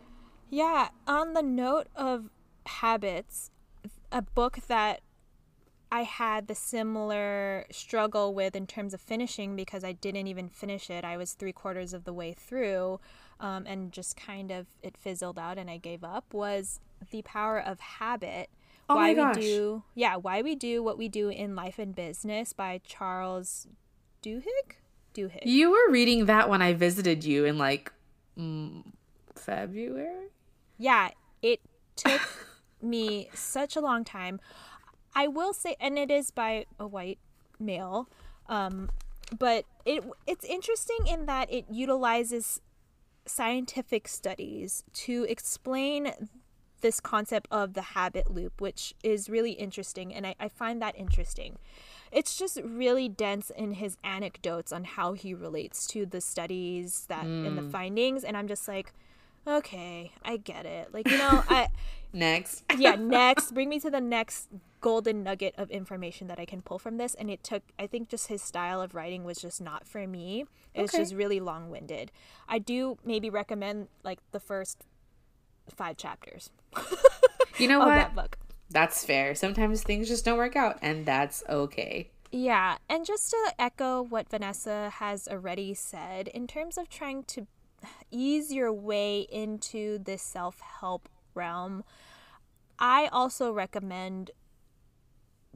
Yeah, 0.50 0.90
on 1.08 1.34
the 1.34 1.42
note 1.42 1.88
of 1.96 2.30
habits, 2.66 3.50
a 4.14 4.22
book 4.22 4.60
that 4.68 5.02
I 5.92 6.04
had 6.04 6.48
the 6.48 6.56
similar 6.56 7.66
struggle 7.72 8.34
with 8.34 8.56
in 8.56 8.66
terms 8.66 8.94
of 8.94 9.02
finishing 9.02 9.56
because 9.56 9.84
I 9.84 9.92
didn't 9.92 10.28
even 10.28 10.50
finish 10.50 10.90
it. 10.90 11.04
I 11.04 11.18
was 11.18 11.34
three 11.34 11.52
quarters 11.52 11.94
of 11.94 12.04
the 12.04 12.14
way 12.14 12.34
through 12.34 13.00
um, 13.40 13.66
and 13.68 13.92
just 13.92 14.16
kind 14.16 14.50
of 14.52 14.68
it 14.82 14.96
fizzled 14.98 15.38
out 15.38 15.58
and 15.58 15.70
I 15.70 15.78
gave 15.78 16.04
up 16.04 16.34
was 16.34 16.80
The 17.12 17.22
Power 17.24 17.60
of 17.60 17.80
Habit. 17.80 18.50
Oh 18.90 18.96
why 18.96 19.10
my 19.10 19.14
gosh. 19.14 19.36
we 19.36 19.42
do 19.42 19.84
yeah, 19.96 20.16
why 20.16 20.42
we 20.42 20.56
do 20.56 20.82
what 20.82 20.98
we 20.98 21.10
do 21.10 21.30
in 21.30 21.56
life 21.56 21.78
and 21.78 21.94
business 21.96 22.54
by 22.54 22.82
Charles 22.84 23.68
Duhigg? 24.24 24.78
Duhigg. 25.14 25.46
You 25.46 25.72
were 25.72 25.92
reading 25.92 26.26
that 26.26 26.50
when 26.50 26.62
I 26.62 26.74
visited 26.74 27.24
you 27.24 27.46
in 27.46 27.58
like 27.58 27.92
mm, 28.38 28.84
February? 29.36 30.30
yeah, 30.80 31.12
it 31.42 31.62
took 31.96 32.22
me 32.84 33.30
such 33.34 33.76
a 33.76 33.82
long 33.82 34.04
time. 34.04 34.40
I 35.16 35.28
will 35.28 35.54
say, 35.54 35.76
and 35.80 35.98
it 35.98 36.12
is 36.12 36.32
by 36.32 36.66
a 36.80 36.88
white 36.88 37.20
male, 37.60 38.10
um, 38.48 38.90
but 39.38 39.66
it 39.86 40.04
it's 40.28 40.46
interesting 40.46 41.08
in 41.08 41.26
that 41.28 41.52
it 41.52 41.66
utilizes 41.70 42.62
scientific 43.26 44.08
studies 44.08 44.84
to 44.94 45.26
explain 45.30 46.12
this 46.82 47.00
concept 47.00 47.48
of 47.50 47.74
the 47.74 47.82
habit 47.82 48.30
loop, 48.30 48.60
which 48.60 48.94
is 49.04 49.30
really 49.30 49.54
interesting, 49.54 50.14
and 50.14 50.28
I, 50.28 50.36
I 50.40 50.50
find 50.50 50.82
that 50.82 50.98
interesting. 50.98 51.58
It's 52.12 52.38
just 52.38 52.60
really 52.64 53.10
dense 53.10 53.50
in 53.50 53.74
his 53.74 53.98
anecdotes 54.04 54.72
on 54.72 54.84
how 54.84 55.14
he 55.14 55.34
relates 55.34 55.88
to 55.88 56.06
the 56.06 56.22
studies 56.22 57.06
that 57.08 57.26
and 57.26 57.58
the 57.58 57.70
findings, 57.72 58.24
and 58.24 58.36
I'm 58.36 58.48
just 58.48 58.68
like, 58.68 58.94
okay, 59.48 60.12
I 60.24 60.38
get 60.38 60.66
it. 60.66 60.94
Like 60.94 61.10
you 61.10 61.18
know, 61.18 61.44
I 61.48 61.68
Next. 62.14 62.64
yeah, 62.78 62.96
next, 62.96 63.54
bring 63.54 63.70
me 63.70 63.80
to 63.80 63.90
the 63.90 64.00
next 64.00 64.48
golden 64.82 65.24
nugget 65.24 65.56
of 65.58 65.72
information 65.72 66.28
that 66.28 66.40
I 66.40 66.46
can 66.46 66.62
pull 66.62 66.78
from 66.78 66.98
this. 66.98 67.16
And 67.16 67.30
it 67.30 67.44
took, 67.44 67.64
I 67.80 67.88
think, 67.88 68.08
just 68.08 68.28
his 68.28 68.42
style 68.42 68.82
of 68.82 68.94
writing 68.94 69.24
was 69.24 69.40
just 69.40 69.60
not 69.60 69.88
for 69.88 70.06
me. 70.06 70.46
It's 70.76 70.94
Okay. 70.94 71.02
just 71.04 71.16
really 71.16 71.40
long 71.40 71.72
winded. 71.72 72.12
I 72.48 72.60
do 72.60 72.98
maybe 73.04 73.30
recommend 73.32 73.88
like 74.04 74.20
the 74.32 74.40
first 74.40 74.84
five 75.74 75.98
chapters 75.98 76.52
You 77.58 77.68
know 77.68 77.80
what? 77.80 77.96
that 77.96 78.16
book. 78.16 78.38
That's 78.70 79.04
fair. 79.06 79.34
Sometimes 79.36 79.82
things 79.84 80.08
just 80.08 80.26
don't 80.26 80.38
work 80.38 80.56
out, 80.56 80.80
and 80.82 81.06
that's 81.06 81.44
okay. 81.48 82.10
Yeah, 82.32 82.78
and 82.90 83.06
just 83.06 83.30
to 83.30 83.54
echo 83.60 84.02
what 84.02 84.30
Vanessa 84.30 84.90
has 84.96 85.28
already 85.28 85.76
said, 85.76 86.28
in 86.30 86.48
terms 86.48 86.78
of 86.80 86.90
trying 86.90 87.24
to 87.26 87.46
ease 88.12 88.52
your 88.52 88.72
way 88.72 89.22
into 89.32 89.98
this 90.00 90.22
self 90.22 90.60
help 90.80 91.10
realm, 91.34 91.84
I 92.80 93.08
also 93.12 93.52
recommend 93.52 94.32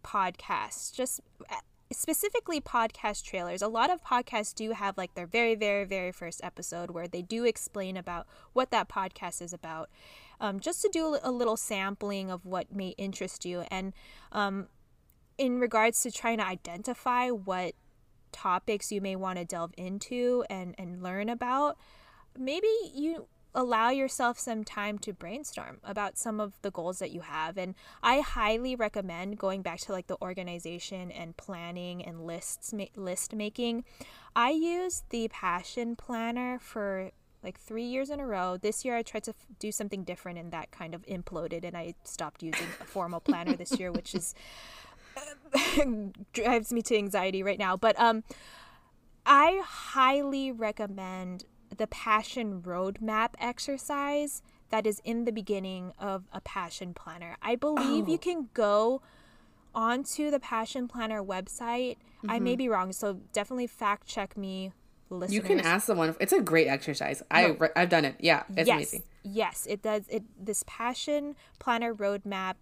podcasts, 0.04 0.94
just 0.94 1.20
uh, 1.50 1.56
specifically 1.92 2.60
podcast 2.62 3.24
trailers. 3.24 3.62
A 3.62 3.68
lot 3.68 3.90
of 3.90 4.04
podcasts 4.04 4.54
do 4.54 4.72
have 4.72 4.98
like 4.98 5.14
their 5.16 5.28
very, 5.28 5.56
very, 5.56 5.86
very 5.86 6.12
first 6.12 6.42
episode 6.44 6.92
where 6.92 7.08
they 7.08 7.22
do 7.22 7.46
explain 7.46 7.98
about 7.98 8.28
what 8.54 8.72
that 8.72 8.90
podcast 8.90 9.42
is 9.42 9.54
about. 9.54 9.90
Um, 10.40 10.60
just 10.60 10.82
to 10.84 10.90
do 10.92 11.18
a 11.24 11.32
little 11.32 11.58
sampling 11.58 12.30
of 12.30 12.46
what 12.46 12.74
may 12.74 12.90
interest 12.98 13.46
you. 13.46 13.64
And 13.72 13.94
um, 14.32 14.68
in 15.38 15.60
regards 15.60 16.02
to 16.04 16.12
trying 16.12 16.38
to 16.38 16.46
identify 16.46 17.30
what 17.30 17.74
topics 18.32 18.92
you 18.92 19.02
may 19.02 19.16
want 19.16 19.40
to 19.40 19.46
delve 19.46 19.74
into 19.78 20.46
and, 20.50 20.76
and 20.78 21.02
learn 21.02 21.30
about, 21.30 21.78
maybe 22.38 22.68
you 22.94 23.28
allow 23.58 23.90
yourself 23.90 24.38
some 24.38 24.64
time 24.64 25.00
to 25.00 25.12
brainstorm 25.12 25.80
about 25.84 26.18
some 26.18 26.40
of 26.40 26.54
the 26.62 26.70
goals 26.70 27.00
that 27.00 27.12
you 27.12 27.22
have. 27.22 27.58
And 27.58 27.74
I 28.04 28.20
highly 28.20 28.76
recommend 28.76 29.40
going 29.40 29.64
back 29.64 29.80
to 29.82 29.92
like 29.92 30.08
the 30.08 30.18
organization 30.22 31.10
and 31.12 31.36
planning 31.38 32.06
and 32.06 32.26
lists 32.26 32.72
ma- 32.72 32.86
list 32.96 33.34
making. 33.34 33.84
I 34.36 34.52
use 34.52 35.04
the 35.10 35.28
passion 35.30 35.96
planner 35.96 36.60
for 36.60 37.12
like 37.44 37.60
three 37.60 37.86
years 37.86 38.12
in 38.12 38.20
a 38.20 38.28
row. 38.28 38.58
This 38.58 38.86
year 38.86 38.96
I 38.96 39.02
tried 39.02 39.24
to 39.24 39.32
f- 39.32 39.48
do 39.58 39.72
something 39.72 40.04
different 40.04 40.38
and 40.38 40.52
that 40.52 40.70
kind 40.70 40.94
of 40.94 41.04
imploded 41.08 41.64
and 41.64 41.76
I 41.76 41.96
stopped 42.04 42.44
using 42.44 42.68
a 42.80 42.86
formal 42.86 43.20
planner 43.20 43.56
this 43.56 43.80
year, 43.80 43.92
which 43.92 44.14
is 44.14 44.36
drives 46.34 46.72
me 46.72 46.84
to 46.84 46.96
anxiety 46.96 47.42
right 47.42 47.58
now. 47.58 47.76
But 47.76 48.00
um, 48.00 48.24
I 49.26 49.64
highly 49.66 50.52
recommend 50.52 51.46
the 51.78 51.88
passion 51.88 52.62
roadmap 52.62 53.30
exercise 53.40 54.42
that 54.70 54.86
is 54.86 55.02
in 55.06 55.26
the 55.26 55.32
beginning 55.32 55.94
of 56.00 56.26
a 56.34 56.42
passion 56.42 56.94
planner. 56.94 57.38
I 57.42 57.56
believe 57.56 58.08
you 58.10 58.16
Oh. 58.16 58.18
can 58.18 58.50
go 58.54 59.02
onto 59.74 60.32
the 60.32 60.40
passion 60.40 60.88
planner 60.88 61.24
website. 61.24 61.98
I 62.28 62.40
may 62.40 62.56
be 62.56 62.68
wrong, 62.68 62.92
so 62.92 63.22
definitely 63.32 63.68
fact 63.68 64.08
check 64.08 64.36
me, 64.36 64.74
listeners. 65.10 65.34
You 65.36 65.42
can 65.42 65.60
ask 65.60 65.86
someone. 65.86 66.16
It's 66.20 66.34
a 66.34 66.42
great 66.42 66.68
exercise. 66.68 67.22
I 67.32 67.46
re- 67.52 67.70
I've 67.76 67.90
done 67.90 68.04
it. 68.06 68.16
Yeah, 68.20 68.44
it's 68.56 68.68
yes, 68.68 68.76
amazing. 68.76 69.04
Yes, 69.24 69.66
it 69.70 69.82
does. 69.82 70.08
It 70.10 70.24
this 70.44 70.64
passion 70.68 71.36
planner 71.60 71.94
roadmap. 71.94 72.56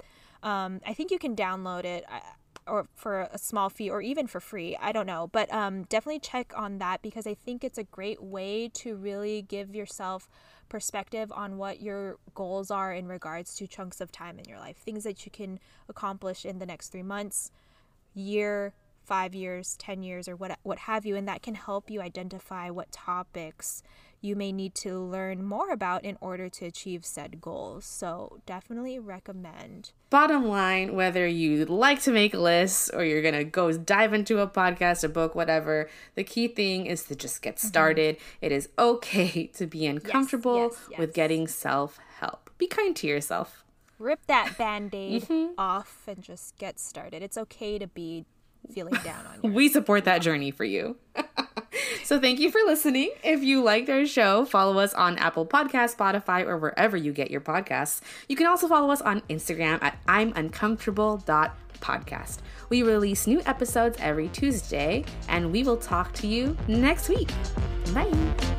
Um, 0.44 0.82
I 0.86 0.94
think 0.94 1.10
you 1.10 1.18
can 1.18 1.36
download 1.36 1.86
it, 1.86 2.04
uh, 2.12 2.20
or 2.68 2.88
for 2.96 3.22
a 3.32 3.38
small 3.38 3.70
fee, 3.70 3.90
or 3.90 4.02
even 4.02 4.28
for 4.28 4.40
free. 4.40 4.76
I 4.80 4.92
don't 4.92 5.06
know, 5.06 5.30
but 5.32 5.52
um, 5.54 5.84
definitely 5.84 6.20
check 6.20 6.54
on 6.56 6.80
that 6.80 7.02
because 7.02 7.28
I 7.28 7.34
think 7.34 7.64
it's 7.64 7.78
a 7.78 7.84
great 7.84 8.24
way 8.24 8.70
to 8.76 8.96
really 8.96 9.42
give 9.42 9.76
yourself 9.76 10.30
perspective 10.70 11.32
on 11.32 11.58
what 11.58 11.82
your 11.82 12.18
goals 12.34 12.72
are 12.72 12.94
in 12.94 13.08
regards 13.08 13.56
to 13.56 13.68
chunks 13.68 14.02
of 14.02 14.12
time 14.12 14.40
in 14.40 14.46
your 14.46 14.60
life, 14.60 14.78
things 14.78 15.04
that 15.04 15.26
you 15.26 15.32
can 15.32 15.60
accomplish 15.88 16.46
in 16.46 16.60
the 16.60 16.66
next 16.66 16.90
three 16.90 17.04
months, 17.04 17.52
year, 18.14 18.74
five 19.04 19.36
years, 19.36 19.76
10 19.78 20.04
years, 20.04 20.28
or 20.28 20.36
what, 20.36 20.58
what 20.64 20.80
have 20.80 21.06
you. 21.06 21.16
And 21.16 21.28
that 21.28 21.44
can 21.44 21.56
help 21.56 21.90
you 21.90 22.02
identify 22.02 22.70
what 22.70 22.92
topics 22.92 23.84
you 24.22 24.36
may 24.36 24.52
need 24.52 24.74
to 24.76 25.00
learn 25.00 25.44
more 25.44 25.72
about 25.72 26.04
in 26.04 26.18
order 26.20 26.50
to 26.50 26.66
achieve 26.66 27.06
said 27.06 27.40
goals. 27.40 27.86
So, 27.86 28.40
definitely 28.46 28.98
recommend. 28.98 29.92
Bottom 30.16 30.48
line, 30.48 30.96
whether 30.96 31.28
you 31.28 31.66
like 31.66 32.02
to 32.04 32.12
make 32.12 32.34
lists 32.34 32.90
or 32.90 33.04
you're 33.04 33.22
gonna 33.22 33.44
go 33.44 33.74
dive 33.74 34.14
into 34.14 34.40
a 34.40 34.48
podcast, 34.48 35.04
a 35.04 35.10
book, 35.10 35.36
whatever, 35.36 35.90
the 36.16 36.24
key 36.24 36.48
thing 36.48 36.86
is 36.86 37.04
to 37.08 37.18
just 37.18 37.42
get 37.42 37.60
started. 37.60 38.16
It 38.40 38.54
is 38.54 38.70
okay 38.80 39.48
to 39.56 39.68
be 39.68 39.86
uncomfortable 39.86 40.70
Mm-hmm. 40.70 40.92
yes, 40.92 41.00
with 41.00 41.14
getting 41.14 41.50
self 41.50 42.00
help. 42.20 42.50
Be 42.58 42.66
kind 42.66 42.96
to 42.96 43.08
yourself. 43.08 43.66
Rip 44.00 44.26
that 44.28 44.58
band 44.58 44.96
aid 44.96 45.28
off 45.58 46.04
and 46.08 46.22
just 46.22 46.58
get 46.58 46.80
started. 46.80 47.22
It's 47.22 47.38
okay 47.38 47.78
to 47.78 47.88
be 47.88 48.24
feeling 48.74 48.94
down 49.04 49.26
on 49.26 49.40
your 49.44 49.52
We 49.52 49.68
support 49.68 50.06
that 50.06 50.22
journey 50.22 50.50
for 50.50 50.64
you. 50.64 50.96
so 52.06 52.20
thank 52.20 52.40
you 52.40 52.52
for 52.52 52.60
listening. 52.66 53.10
If 53.24 53.44
you 53.44 53.64
liked 53.64 53.90
our 53.90 54.06
show, 54.06 54.46
follow 54.46 54.78
us 54.78 54.94
on 54.94 55.18
Apple 55.18 55.46
Podcasts, 55.46 55.96
Spotify, 55.96 56.46
or 56.46 56.58
wherever 56.58 56.96
you 56.96 57.12
get 57.12 57.32
your 57.32 57.42
podcasts. 57.42 58.02
You 58.30 58.36
can 58.36 58.46
also 58.46 58.68
follow 58.68 58.92
us 58.92 59.02
on 59.02 59.22
Instagram 59.22 59.82
at 59.82 59.98
I'm 60.08 60.32
uncomfortable.podcast. 60.36 62.38
We 62.70 62.84
release 62.84 63.26
new 63.26 63.42
episodes 63.48 63.98
every 64.00 64.28
Tuesday, 64.30 65.06
and 65.28 65.52
we 65.52 65.64
will 65.64 65.78
talk 65.78 66.14
to 66.14 66.28
you 66.28 66.56
next 66.68 67.10
week. 67.10 67.32
Bye. 67.94 68.55